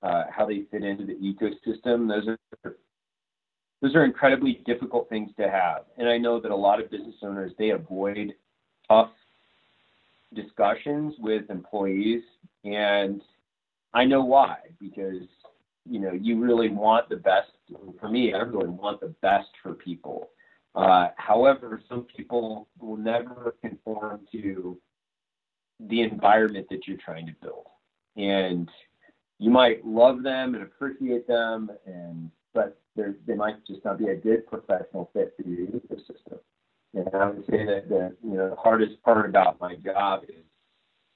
[0.03, 2.09] uh, how they fit into the ecosystem.
[2.09, 2.77] Those are
[3.81, 5.83] those are incredibly difficult things to have.
[5.99, 8.35] And I know that a lot of business owners they avoid
[8.89, 9.11] tough
[10.35, 12.23] discussions with employees,
[12.65, 13.21] and
[13.93, 15.23] I know why because
[15.89, 17.51] you know you really want the best.
[18.01, 20.31] For me, I really want the best for people.
[20.75, 24.77] Uh, however, some people will never conform to
[25.81, 27.67] the environment that you're trying to build,
[28.17, 28.69] and
[29.39, 34.15] you might love them and appreciate them, and but they might just not be a
[34.15, 36.39] good professional fit for your ecosystem.
[36.95, 40.45] And I would say that the you know the hardest part about my job is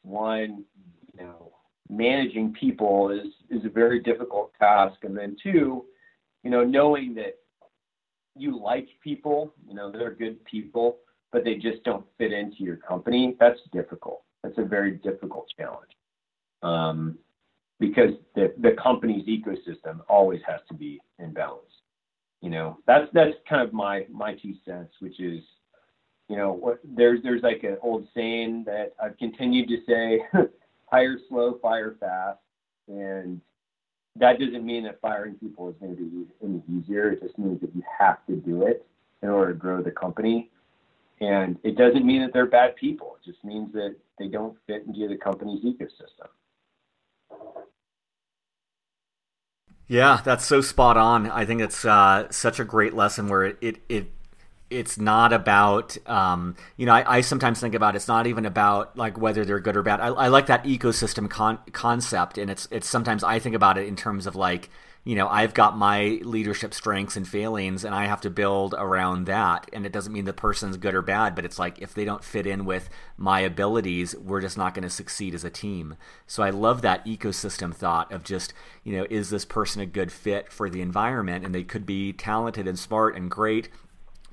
[0.02, 0.64] one,
[1.16, 1.52] you know,
[1.88, 5.84] managing people is is a very difficult task, and then two,
[6.42, 7.38] you know, knowing that
[8.36, 10.98] you like people, you know, they're good people,
[11.32, 13.36] but they just don't fit into your company.
[13.38, 14.22] That's difficult.
[14.42, 15.90] That's a very difficult challenge.
[16.62, 17.18] Um,
[17.80, 21.62] because the the company's ecosystem always has to be in balance.
[22.40, 25.42] You know, that's that's kind of my my two cents, which is
[26.28, 30.22] you know, what, there's there's like an old saying that I've continued to say,
[30.86, 32.38] hire slow, fire fast,
[32.86, 33.40] and
[34.16, 37.12] that doesn't mean that firing people is going to be any easier.
[37.12, 38.84] It just means that you have to do it
[39.22, 40.50] in order to grow the company.
[41.20, 43.16] And it doesn't mean that they're bad people.
[43.20, 46.28] It just means that they don't fit into the company's ecosystem.
[49.88, 51.30] Yeah, that's so spot on.
[51.30, 54.10] I think it's uh, such a great lesson where it, it, it
[54.68, 58.96] it's not about um, you know I, I, sometimes think about it's not even about
[58.98, 62.68] like whether they're good or bad I, I like that ecosystem con- concept and it's
[62.70, 64.68] it's sometimes I think about it in terms of like
[65.08, 69.24] you know, I've got my leadership strengths and failings and I have to build around
[69.24, 69.66] that.
[69.72, 72.22] And it doesn't mean the person's good or bad, but it's like if they don't
[72.22, 75.96] fit in with my abilities, we're just not going to succeed as a team.
[76.26, 78.52] So I love that ecosystem thought of just,
[78.84, 81.42] you know, is this person a good fit for the environment?
[81.42, 83.70] And they could be talented and smart and great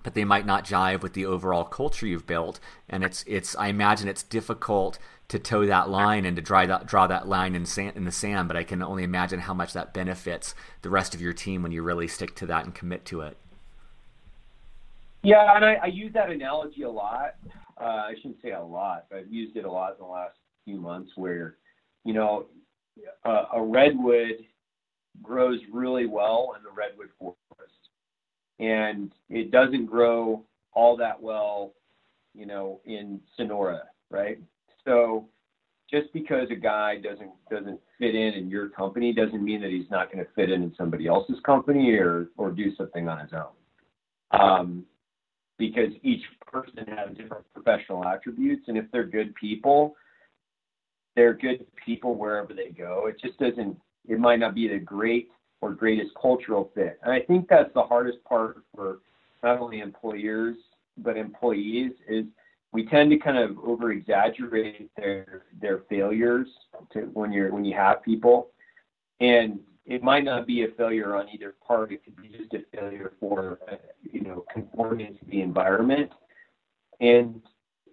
[0.03, 2.59] but they might not jive with the overall culture you've built.
[2.87, 6.85] And it's it's I imagine it's difficult to toe that line and to draw that
[6.85, 8.47] draw that line in sand, in the sand.
[8.47, 11.71] But I can only imagine how much that benefits the rest of your team when
[11.71, 13.37] you really stick to that and commit to it.
[15.23, 17.35] Yeah, and I, I use that analogy a lot.
[17.81, 20.37] Uh, I shouldn't say a lot, but I've used it a lot in the last
[20.65, 21.11] few months.
[21.15, 21.57] Where,
[22.03, 22.45] you know,
[23.25, 24.45] a redwood
[25.21, 27.45] grows really well in the redwood forest
[28.59, 31.73] and it doesn't grow all that well,
[32.33, 34.39] you know, in Sonora, right?
[34.85, 35.27] So
[35.89, 39.89] just because a guy doesn't doesn't fit in in your company doesn't mean that he's
[39.89, 43.31] not going to fit in in somebody else's company or or do something on his
[43.33, 44.39] own.
[44.39, 44.85] Um,
[45.57, 49.95] because each person has different professional attributes, and if they're good people,
[51.15, 53.07] they're good people wherever they go.
[53.07, 53.77] It just doesn't.
[54.07, 55.29] It might not be the great
[55.61, 56.99] or greatest cultural fit.
[57.03, 58.99] And I think that's the hardest part for
[59.43, 60.55] not only employers
[60.97, 62.25] but employees is
[62.75, 66.47] we tend to kind of over exaggerate their their failures
[66.91, 68.49] to when you're when you have people.
[69.21, 71.93] And it might not be a failure on either part.
[71.93, 73.59] It could be just a failure for
[74.03, 76.11] you know conforming to the environment.
[76.99, 77.41] And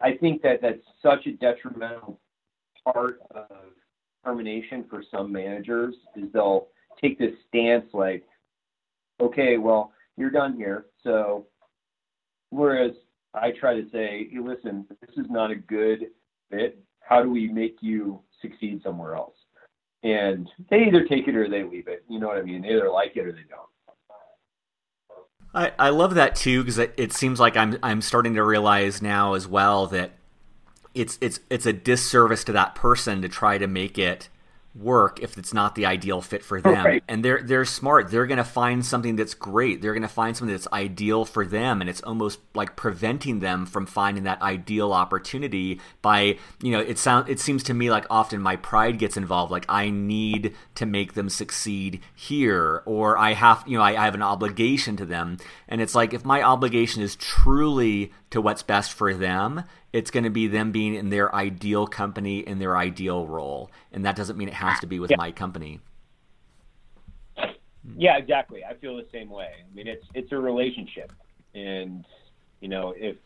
[0.01, 2.18] i think that that's such a detrimental
[2.85, 3.47] part of
[4.25, 6.66] termination for some managers is they'll
[7.01, 8.25] take this stance like,
[9.21, 10.87] okay, well, you're done here.
[11.03, 11.47] So,
[12.51, 12.92] whereas
[13.35, 16.07] I try to say, hey, listen, this is not a good
[16.51, 16.83] fit.
[17.01, 19.35] How do we make you succeed somewhere else?
[20.03, 22.05] And they either take it or they leave it.
[22.09, 22.62] You know what I mean?
[22.62, 23.68] They either like it or they don't.
[25.55, 29.03] I, I love that too because it, it seems like I'm I'm starting to realize
[29.03, 30.12] now as well that
[30.95, 34.29] it's it's it's a disservice to that person to try to make it
[34.74, 36.85] work if it's not the ideal fit for them.
[36.85, 37.04] Right.
[37.06, 38.11] And they're they're smart.
[38.11, 39.82] They're going to find something that's great.
[39.82, 43.66] They're going to find something that's ideal for them and it's almost like preventing them
[43.66, 48.06] from finding that ideal opportunity by, you know, it sound it seems to me like
[48.08, 53.35] often my pride gets involved like I need to make them succeed here or I
[53.35, 55.37] have, you know, I, I have an obligation to them.
[55.68, 60.25] And it's like if my obligation is truly to what's best for them, it's going
[60.25, 63.71] to be them being in their ideal company in their ideal role.
[63.92, 65.18] And that doesn't mean it has to be with yeah.
[65.18, 65.81] my company.
[67.97, 68.64] Yeah exactly.
[68.64, 69.51] I feel the same way.
[69.61, 71.12] I mean it's it's a relationship.
[71.55, 72.05] And
[72.61, 73.16] you know if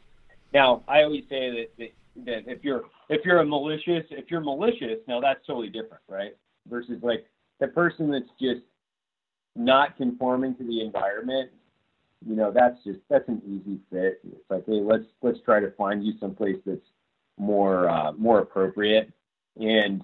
[0.53, 1.93] now i always say that that,
[2.25, 6.37] that if you're if you're a malicious if you're malicious now that's totally different right?
[6.69, 7.27] Versus like
[7.61, 8.63] the person that's just
[9.55, 11.51] not conforming to the environment
[12.25, 14.21] you know, that's just that's an easy fit.
[14.25, 16.81] It's like, hey, let's let's try to find you someplace that's
[17.39, 19.13] more uh, more appropriate.
[19.61, 20.03] And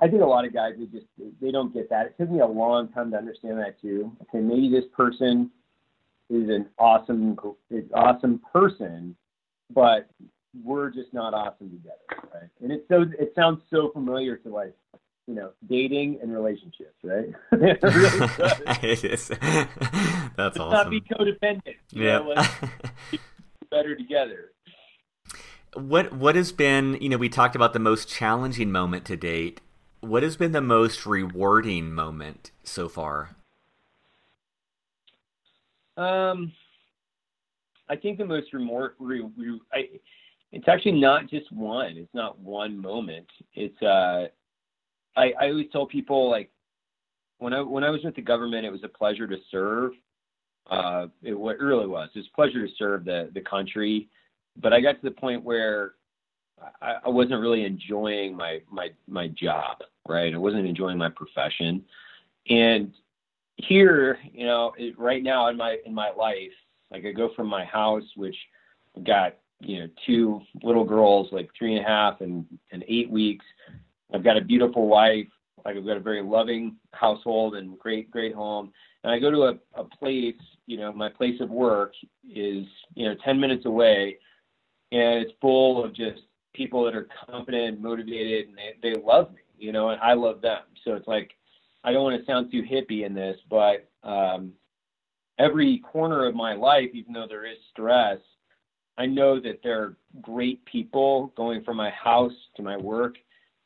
[0.00, 1.06] I think a lot of guys they just
[1.40, 2.06] they don't get that.
[2.06, 4.12] It took me a long time to understand that too.
[4.22, 5.50] Okay, maybe this person
[6.28, 7.38] is an awesome
[7.70, 9.16] is awesome person,
[9.72, 10.08] but
[10.64, 12.50] we're just not awesome together, right?
[12.60, 14.74] And it so it sounds so familiar to like
[15.26, 17.28] you know, dating and relationships, right?
[18.82, 19.28] it is.
[19.28, 19.38] That's
[20.38, 20.70] Let's awesome.
[20.70, 21.76] Not be codependent.
[21.90, 22.46] Yeah.
[23.70, 24.52] better together.
[25.74, 26.98] What What has been?
[27.00, 29.60] You know, we talked about the most challenging moment to date.
[30.00, 33.36] What has been the most rewarding moment so far?
[35.96, 36.52] Um,
[37.88, 39.88] I think the most remor- re- re- I,
[40.52, 41.96] it's actually not just one.
[41.98, 43.26] It's not one moment.
[43.54, 44.28] It's uh,
[45.16, 46.50] I, I always tell people like
[47.38, 49.92] when I when I was with the government, it was a pleasure to serve.
[50.70, 52.10] Uh, it, it really was.
[52.14, 54.08] It was a pleasure to serve the the country,
[54.60, 55.94] but I got to the point where
[56.80, 59.78] I, I wasn't really enjoying my my my job.
[60.08, 61.84] Right, I wasn't enjoying my profession,
[62.48, 62.92] and
[63.56, 66.52] here, you know, it, right now in my in my life,
[66.90, 68.36] like I go from my house, which
[69.04, 73.44] got you know two little girls, like three and a half and and eight weeks,
[74.14, 75.26] I've got a beautiful wife.
[75.64, 78.72] Like I've got a very loving household and great, great home.
[79.04, 80.34] And I go to a, a place,
[80.66, 81.92] you know, my place of work
[82.24, 84.16] is, you know, 10 minutes away
[84.92, 89.40] and it's full of just people that are competent, motivated, and they, they love me,
[89.58, 90.62] you know, and I love them.
[90.84, 91.30] So it's like,
[91.84, 94.52] I don't want to sound too hippie in this, but um,
[95.38, 98.18] every corner of my life, even though there is stress,
[98.98, 103.16] I know that there are great people going from my house to my work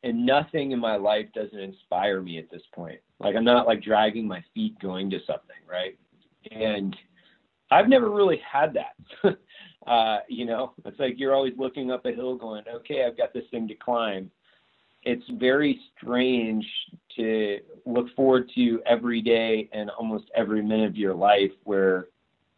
[0.05, 3.01] and nothing in my life doesn't inspire me at this point.
[3.19, 5.99] Like I'm not like dragging my feet going to something, right?
[6.53, 6.95] And
[7.71, 9.39] I've never really had that.
[9.91, 13.33] uh, you know, it's like you're always looking up a hill going, okay, I've got
[13.33, 14.31] this thing to climb.
[15.05, 16.67] It's very strange
[17.17, 22.09] to look forward to every day and almost every minute of your life where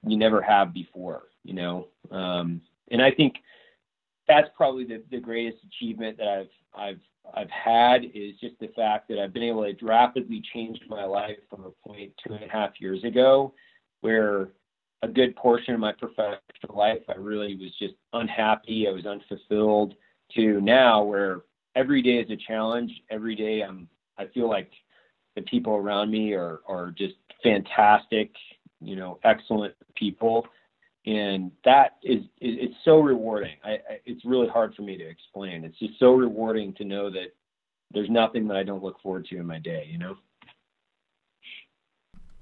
[0.05, 1.89] you never have before, you know.
[2.11, 3.37] Um, and I think
[4.27, 7.01] that's probably the, the greatest achievement that I've I've
[7.35, 11.39] I've had is just the fact that I've been able to rapidly change my life
[11.51, 13.53] from a point two and a half years ago,
[14.01, 14.49] where
[15.03, 16.41] a good portion of my professional
[16.75, 19.95] life I really was just unhappy, I was unfulfilled,
[20.35, 21.43] to now where
[21.75, 22.91] every day is a challenge.
[23.11, 24.71] Every day I'm I feel like
[25.35, 28.31] the people around me are are just fantastic,
[28.81, 30.47] you know, excellent people
[31.07, 33.57] and that is, it's so rewarding.
[33.65, 35.65] I, I, it's really hard for me to explain.
[35.65, 37.35] It's just so rewarding to know that
[37.93, 39.87] there's nothing that I don't look forward to in my day.
[39.89, 40.17] You know.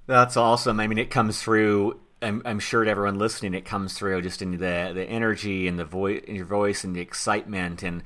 [0.07, 0.81] That's awesome.
[0.81, 2.01] I mean, it comes through.
[2.23, 5.79] I'm, I'm sure to everyone listening, it comes through just in the the energy and
[5.79, 8.03] the voice, in your voice, and the excitement, and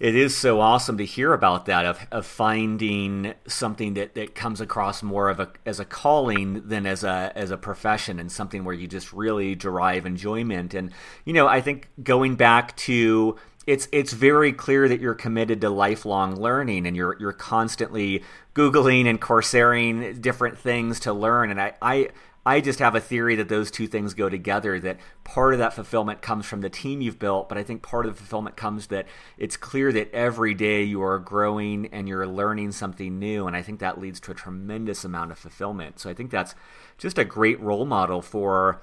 [0.00, 4.60] it is so awesome to hear about that of, of finding something that, that comes
[4.60, 8.64] across more of a as a calling than as a as a profession and something
[8.64, 10.72] where you just really derive enjoyment.
[10.72, 10.92] And
[11.24, 13.36] you know I think going back to
[13.66, 18.22] it's it's very clear that you're committed to lifelong learning and you're you're constantly
[18.54, 21.50] googling and coursering different things to learn.
[21.50, 22.08] And I, I
[22.48, 24.80] I just have a theory that those two things go together.
[24.80, 28.06] That part of that fulfillment comes from the team you've built, but I think part
[28.06, 32.26] of the fulfillment comes that it's clear that every day you are growing and you're
[32.26, 33.46] learning something new.
[33.46, 36.00] And I think that leads to a tremendous amount of fulfillment.
[36.00, 36.54] So I think that's
[36.96, 38.80] just a great role model for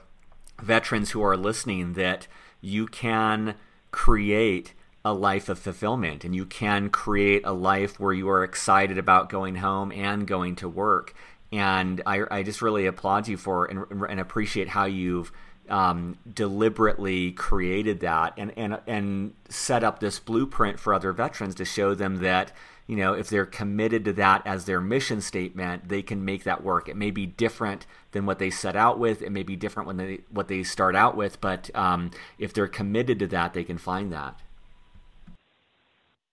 [0.61, 2.27] veterans who are listening that
[2.61, 3.55] you can
[3.89, 8.99] create a life of fulfillment and you can create a life where you are excited
[8.99, 11.15] about going home and going to work
[11.51, 15.31] and I, I just really applaud you for and, and appreciate how you've
[15.69, 21.65] um, deliberately created that and, and and set up this blueprint for other veterans to
[21.65, 22.51] show them that
[22.87, 26.63] you know if they're committed to that as their mission statement, they can make that
[26.63, 26.87] work.
[26.87, 29.21] It may be different than what they set out with.
[29.21, 32.67] It may be different when they what they start out with, but um, if they're
[32.67, 34.39] committed to that, they can find that.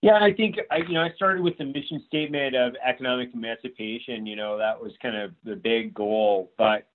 [0.03, 4.27] Yeah, I think I, you know I started with the mission statement of economic emancipation.
[4.27, 6.89] You know that was kind of the big goal, but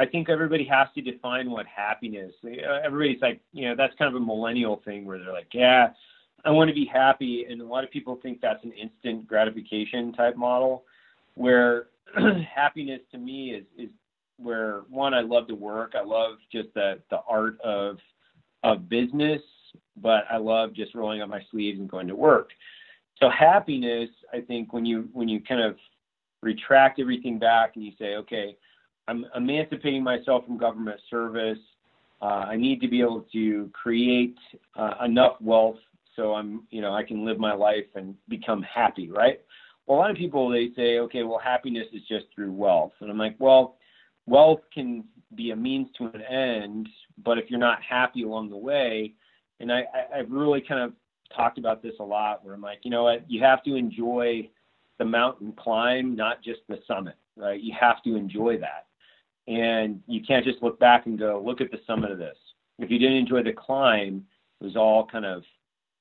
[0.00, 2.32] I think everybody has to define what happiness.
[2.84, 5.90] Everybody's like, you know, that's kind of a millennial thing where they're like, yeah,
[6.44, 10.12] I want to be happy, and a lot of people think that's an instant gratification
[10.12, 10.84] type model,
[11.34, 11.86] where
[12.52, 13.90] happiness to me is is
[14.38, 15.92] where one I love to work.
[15.96, 17.98] I love just the the art of
[18.64, 19.40] of business
[20.02, 22.50] but I love just rolling up my sleeves and going to work.
[23.20, 25.76] So happiness, I think, when you when you kind of
[26.42, 28.56] retract everything back and you say, okay,
[29.08, 31.58] I'm emancipating myself from government service.
[32.20, 34.36] Uh, I need to be able to create
[34.76, 35.78] uh, enough wealth
[36.18, 39.40] so I'm, you know, I can live my life and become happy, right?
[39.86, 43.08] Well, a lot of people they say, okay, well, happiness is just through wealth, and
[43.08, 43.76] I'm like, well,
[44.26, 45.04] wealth can
[45.36, 46.88] be a means to an end,
[47.24, 49.14] but if you're not happy along the way,
[49.60, 50.92] and I, I I've really kind of
[51.34, 54.48] talked about this a lot where I'm like, you know what, you have to enjoy
[54.98, 57.60] the mountain climb, not just the summit, right?
[57.60, 58.86] You have to enjoy that.
[59.46, 62.36] And you can't just look back and go, look at the summit of this.
[62.78, 64.24] If you didn't enjoy the climb,
[64.60, 65.42] it was all kind of,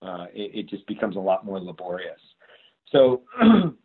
[0.01, 2.19] uh, it, it just becomes a lot more laborious.
[2.91, 3.21] So,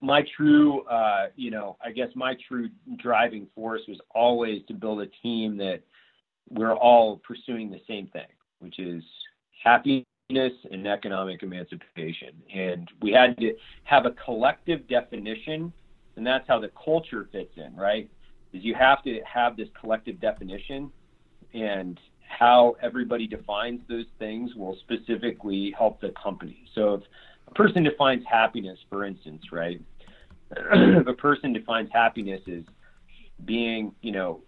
[0.00, 5.00] my true, uh, you know, I guess my true driving force was always to build
[5.00, 5.80] a team that
[6.50, 8.26] we're all pursuing the same thing,
[8.62, 9.02] which is
[9.62, 10.04] happiness
[10.70, 12.30] and economic emancipation.
[12.54, 13.54] And we had to
[13.84, 15.72] have a collective definition,
[16.16, 18.08] and that's how the culture fits in, right?
[18.52, 20.90] Is you have to have this collective definition,
[21.54, 21.98] and
[22.28, 26.64] how everybody defines those things will specifically help the company.
[26.74, 27.02] So if
[27.48, 29.80] a person defines happiness, for instance, right?
[30.56, 32.62] if a person defines happiness as
[33.44, 34.40] being, you know,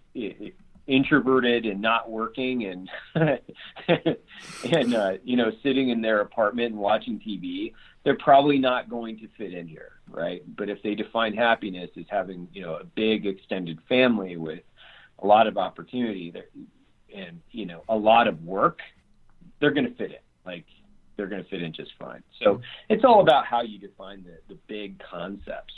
[0.86, 2.90] introverted and not working and
[4.72, 7.72] and uh, you know sitting in their apartment and watching TV,
[8.04, 10.42] they're probably not going to fit in here, right?
[10.56, 14.60] But if they define happiness as having you know a big extended family with
[15.20, 16.32] a lot of opportunity
[17.14, 18.80] and you know a lot of work,
[19.60, 20.18] they're going to fit in.
[20.44, 20.66] Like
[21.16, 22.22] they're going to fit in just fine.
[22.42, 22.60] So
[22.90, 25.72] it's all about how you define the the big concepts.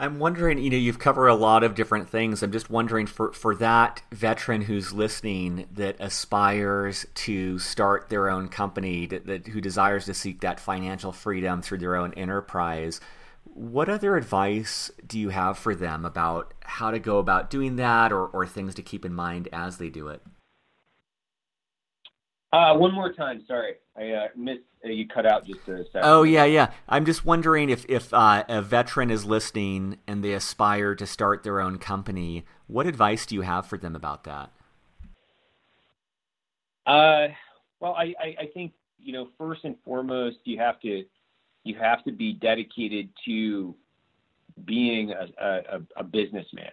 [0.00, 2.44] I'm wondering, you know, you've covered a lot of different things.
[2.44, 8.48] I'm just wondering for, for that veteran who's listening that aspires to start their own
[8.48, 13.00] company, that, that, who desires to seek that financial freedom through their own enterprise,
[13.42, 18.12] what other advice do you have for them about how to go about doing that
[18.12, 20.22] or, or things to keep in mind as they do it?
[22.52, 24.60] Uh, one more time, sorry, I uh, missed.
[24.84, 26.02] Uh, you cut out just a second.
[26.02, 26.70] Oh yeah, yeah.
[26.88, 31.42] I'm just wondering if if uh, a veteran is listening and they aspire to start
[31.42, 34.52] their own company, what advice do you have for them about that?
[36.86, 37.28] Uh,
[37.80, 41.04] well, I, I, I think you know first and foremost you have to
[41.64, 43.74] you have to be dedicated to
[44.64, 46.72] being a, a, a businessman,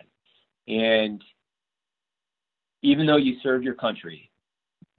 [0.68, 1.24] and
[2.82, 4.30] even though you serve your country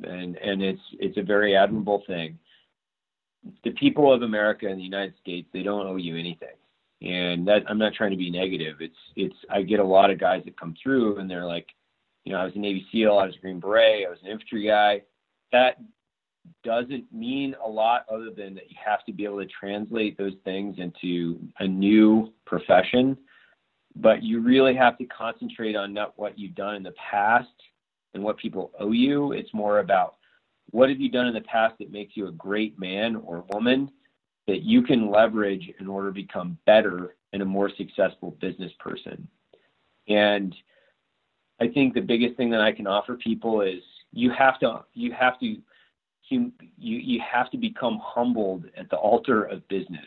[0.05, 2.39] and and it's it's a very admirable thing.
[3.65, 6.49] The people of America and the United States, they don't owe you anything.
[7.03, 8.77] And that I'm not trying to be negative.
[8.81, 11.67] It's it's I get a lot of guys that come through and they're like,
[12.25, 14.31] you know, I was a Navy SEAL, I was a Green Beret, I was an
[14.31, 15.03] infantry guy.
[15.53, 15.79] That
[16.65, 20.35] doesn't mean a lot other than that you have to be able to translate those
[20.45, 23.17] things into a new profession.
[23.95, 27.49] But you really have to concentrate on not what you've done in the past
[28.15, 29.33] and what people owe you.
[29.33, 30.17] It's more about
[30.71, 33.91] what have you done in the past that makes you a great man or woman
[34.47, 39.27] that you can leverage in order to become better and a more successful business person.
[40.09, 40.55] And
[41.61, 45.13] I think the biggest thing that I can offer people is you have to you
[45.13, 45.57] have to
[46.29, 50.07] you you have to become humbled at the altar of business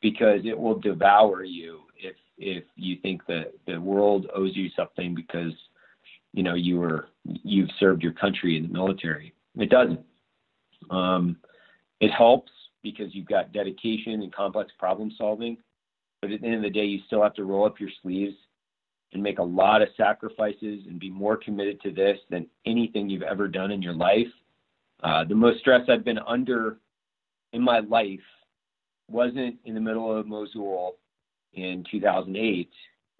[0.00, 5.14] because it will devour you if if you think that the world owes you something
[5.14, 5.52] because
[6.32, 9.32] you know you were you've served your country in the military.
[9.56, 10.00] It doesn't.
[10.90, 11.36] Um,
[12.00, 15.58] it helps because you've got dedication and complex problem solving,
[16.22, 18.34] but at the end of the day, you still have to roll up your sleeves
[19.12, 23.22] and make a lot of sacrifices and be more committed to this than anything you've
[23.22, 24.28] ever done in your life.
[25.02, 26.78] Uh, the most stress I've been under
[27.52, 28.20] in my life
[29.08, 30.96] wasn't in the middle of Mosul
[31.54, 32.70] in 2008,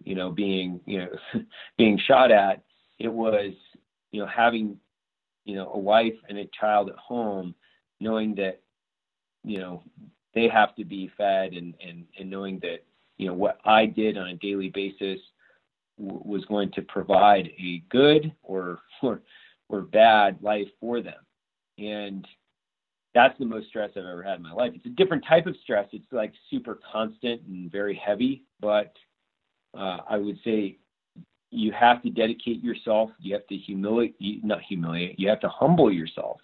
[0.03, 1.09] you know, being you know
[1.77, 2.63] being shot at
[2.99, 3.53] it was
[4.11, 4.77] you know having
[5.45, 7.53] you know a wife and a child at home
[7.99, 8.61] knowing that
[9.43, 9.83] you know
[10.33, 12.83] they have to be fed and and and knowing that
[13.17, 15.19] you know what I did on a daily basis
[15.99, 19.21] w- was going to provide a good or or
[19.69, 21.25] or bad life for them
[21.77, 22.27] and
[23.13, 24.71] that's the most stress I've ever had in my life.
[24.75, 25.87] It's a different type of stress.
[25.91, 28.93] It's like super constant and very heavy, but
[29.77, 30.77] uh, I would say
[31.51, 33.11] you have to dedicate yourself.
[33.19, 35.19] You have to humiliate, not humiliate.
[35.19, 36.39] You have to humble yourself,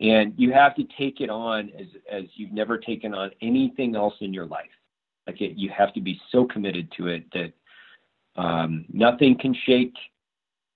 [0.00, 4.14] and you have to take it on as as you've never taken on anything else
[4.20, 4.70] in your life.
[5.26, 7.52] Like it, you have to be so committed to it that
[8.36, 9.94] um, nothing can shake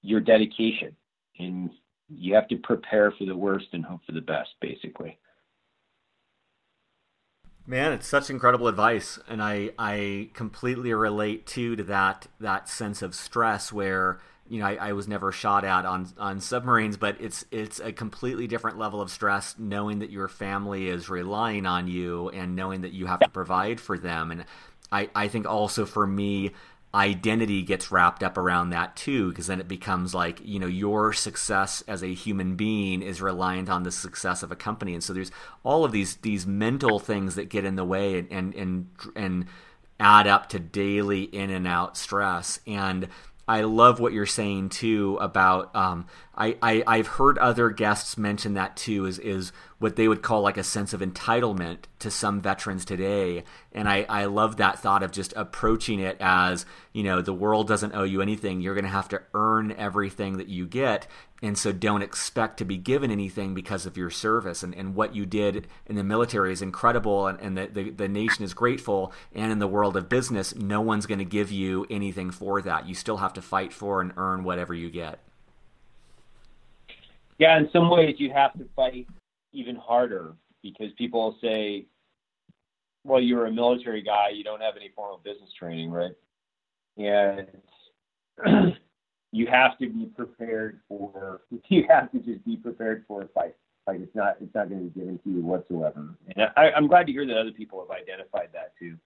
[0.03, 0.95] your dedication,
[1.39, 1.71] and
[2.09, 5.19] you have to prepare for the worst and hope for the best, basically.
[7.69, 13.03] Man, it's such incredible advice, and I I completely relate too to that that sense
[13.03, 17.21] of stress where you know I, I was never shot at on on submarines, but
[17.21, 21.89] it's it's a completely different level of stress knowing that your family is relying on
[21.89, 24.47] you and knowing that you have to provide for them, and
[24.91, 26.53] I I think also for me
[26.95, 31.13] identity gets wrapped up around that too because then it becomes like you know your
[31.13, 34.95] success as a human being is reliant on the success of a company.
[34.95, 35.31] And so there's
[35.63, 39.47] all of these these mental things that get in the way and and and, and
[40.01, 42.61] add up to daily in and out stress.
[42.67, 43.09] And
[43.49, 48.55] I love what you're saying too about um, I, I I've heard other guests mention
[48.55, 52.41] that too is is what they would call like a sense of entitlement to some
[52.41, 53.45] veterans today.
[53.73, 57.69] And I, I love that thought of just approaching it as you know the world
[57.69, 58.61] doesn't owe you anything.
[58.61, 61.07] You're going to have to earn everything that you get.
[61.41, 64.65] And so don't expect to be given anything because of your service.
[64.65, 67.29] And, and what you did in the military is incredible.
[67.29, 69.13] And, and the, the, the nation is grateful.
[69.33, 72.89] And in the world of business no one's going to give you anything for that.
[72.89, 75.21] You still have to fight for and earn whatever you get.
[77.39, 79.07] Yeah in some ways you have to fight
[79.53, 81.87] even harder because people say
[83.05, 86.13] well you're a military guy you don't have any formal business training right
[86.97, 87.47] and
[89.33, 93.55] you have to be prepared for you have to just be prepared for a fight.
[93.87, 96.15] Like it's not it's not going to be given to you whatsoever.
[96.37, 98.97] And I, I'm glad to hear that other people have identified that too.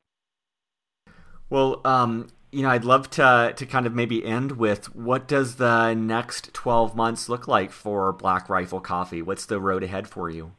[1.50, 5.56] Well, um, you know, I'd love to to kind of maybe end with what does
[5.56, 9.22] the next 12 months look like for Black Rifle Coffee?
[9.22, 10.52] What's the road ahead for you?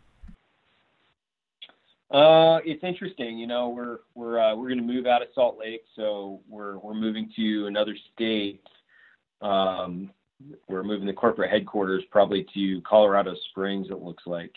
[2.10, 3.38] Uh, it's interesting.
[3.38, 6.78] You know, we're we're uh, we're going to move out of Salt Lake, so we're
[6.80, 8.62] we're moving to another state.
[9.42, 10.12] Um,
[10.68, 13.88] we're moving the corporate headquarters probably to Colorado Springs.
[13.92, 14.54] It looks like,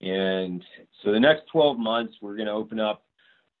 [0.00, 0.64] and
[1.02, 3.02] so the next 12 months we're going to open up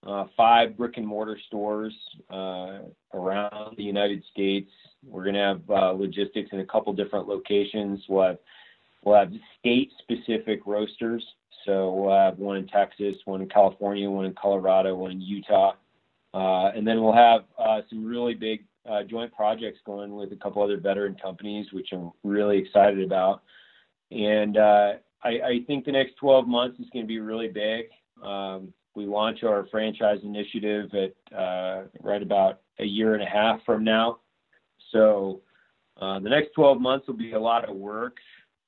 [0.06, 1.94] uh, five brick and mortar stores
[2.30, 2.78] uh,
[3.14, 4.70] around the United States.
[5.04, 8.00] We're going to have uh, logistics in a couple different locations.
[8.08, 8.38] We'll have
[9.04, 11.24] we'll have state specific roasters
[11.68, 15.74] so we'll have one in Texas, one in California, one in Colorado, one in Utah.
[16.32, 20.36] Uh, and then we'll have uh, some really big uh, joint projects going with a
[20.36, 23.42] couple other veteran companies, which I'm really excited about.
[24.10, 27.86] And I, I, think the next 12 months is going to be really big.
[28.22, 33.60] Um, we launch our franchise initiative at uh, right about a year and a half
[33.64, 34.18] from now.
[34.90, 35.40] So
[36.00, 38.16] uh, the next 12 months will be a lot of work.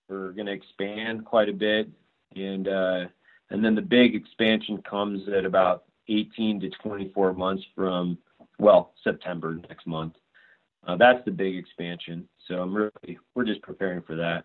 [0.08, 1.88] We're going to expand quite a bit
[2.36, 3.04] and uh,
[3.50, 8.16] and then the big expansion comes at about 18 to 24 months from
[8.58, 10.14] well September next month.
[10.86, 12.28] Uh, that's the big expansion.
[12.46, 14.44] So I'm really we're just preparing for that.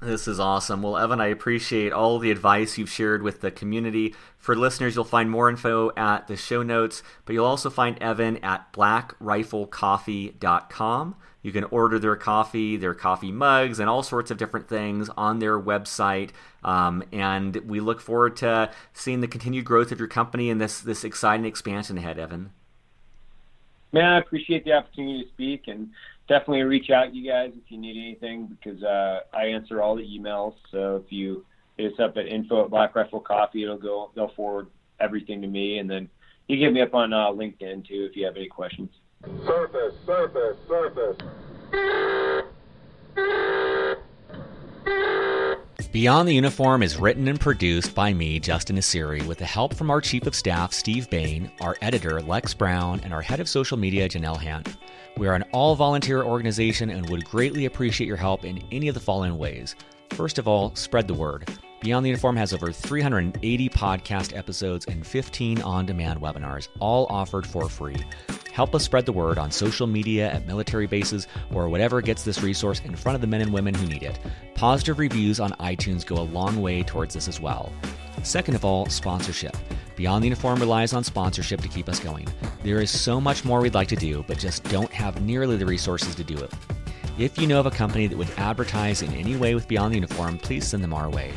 [0.00, 0.82] This is awesome.
[0.82, 4.14] Well, Evan, I appreciate all the advice you've shared with the community.
[4.36, 8.36] For listeners, you'll find more info at the show notes, but you'll also find Evan
[8.44, 11.16] at blackriflecoffee.com.
[11.42, 15.38] You can order their coffee, their coffee mugs, and all sorts of different things on
[15.38, 16.30] their website.
[16.62, 20.80] Um, and we look forward to seeing the continued growth of your company and this
[20.80, 22.50] this exciting expansion ahead, Evan.
[23.92, 25.90] Man, I appreciate the opportunity to speak and
[26.28, 30.02] definitely reach out you guys if you need anything because uh, I answer all the
[30.02, 30.54] emails.
[30.70, 31.44] So if you
[31.76, 34.68] hit us up at info at Black Rifle Coffee, it'll go they'll forward
[35.00, 36.08] everything to me, and then
[36.48, 38.90] you can get me up on uh, LinkedIn too if you have any questions.
[39.44, 41.16] Surface, surface, surface.
[45.96, 49.90] Beyond the Uniform is written and produced by me, Justin Nassiri, with the help from
[49.90, 53.78] our Chief of Staff, Steve Bain, our editor, Lex Brown, and our Head of Social
[53.78, 54.76] Media, Janelle Hant.
[55.16, 58.94] We are an all volunteer organization and would greatly appreciate your help in any of
[58.94, 59.74] the following ways.
[60.10, 61.48] First of all, spread the word.
[61.86, 67.46] Beyond the Uniform has over 380 podcast episodes and 15 on demand webinars, all offered
[67.46, 68.04] for free.
[68.50, 72.42] Help us spread the word on social media, at military bases, or whatever gets this
[72.42, 74.18] resource in front of the men and women who need it.
[74.56, 77.72] Positive reviews on iTunes go a long way towards this as well.
[78.24, 79.56] Second of all, sponsorship.
[79.94, 82.26] Beyond the Uniform relies on sponsorship to keep us going.
[82.64, 85.66] There is so much more we'd like to do, but just don't have nearly the
[85.66, 86.52] resources to do it.
[87.16, 89.98] If you know of a company that would advertise in any way with Beyond the
[89.98, 91.32] Uniform, please send them our way.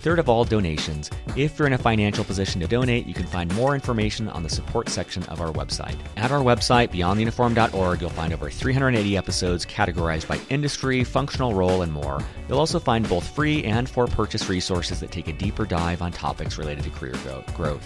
[0.00, 1.10] Third of all, donations.
[1.36, 4.48] If you're in a financial position to donate, you can find more information on the
[4.48, 5.94] support section of our website.
[6.16, 11.92] At our website, beyondtheuniform.org, you'll find over 380 episodes categorized by industry, functional role, and
[11.92, 12.24] more.
[12.48, 16.12] You'll also find both free and for purchase resources that take a deeper dive on
[16.12, 17.14] topics related to career
[17.54, 17.84] growth.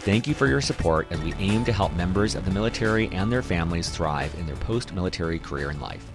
[0.00, 3.30] Thank you for your support as we aim to help members of the military and
[3.30, 6.11] their families thrive in their post military career and life.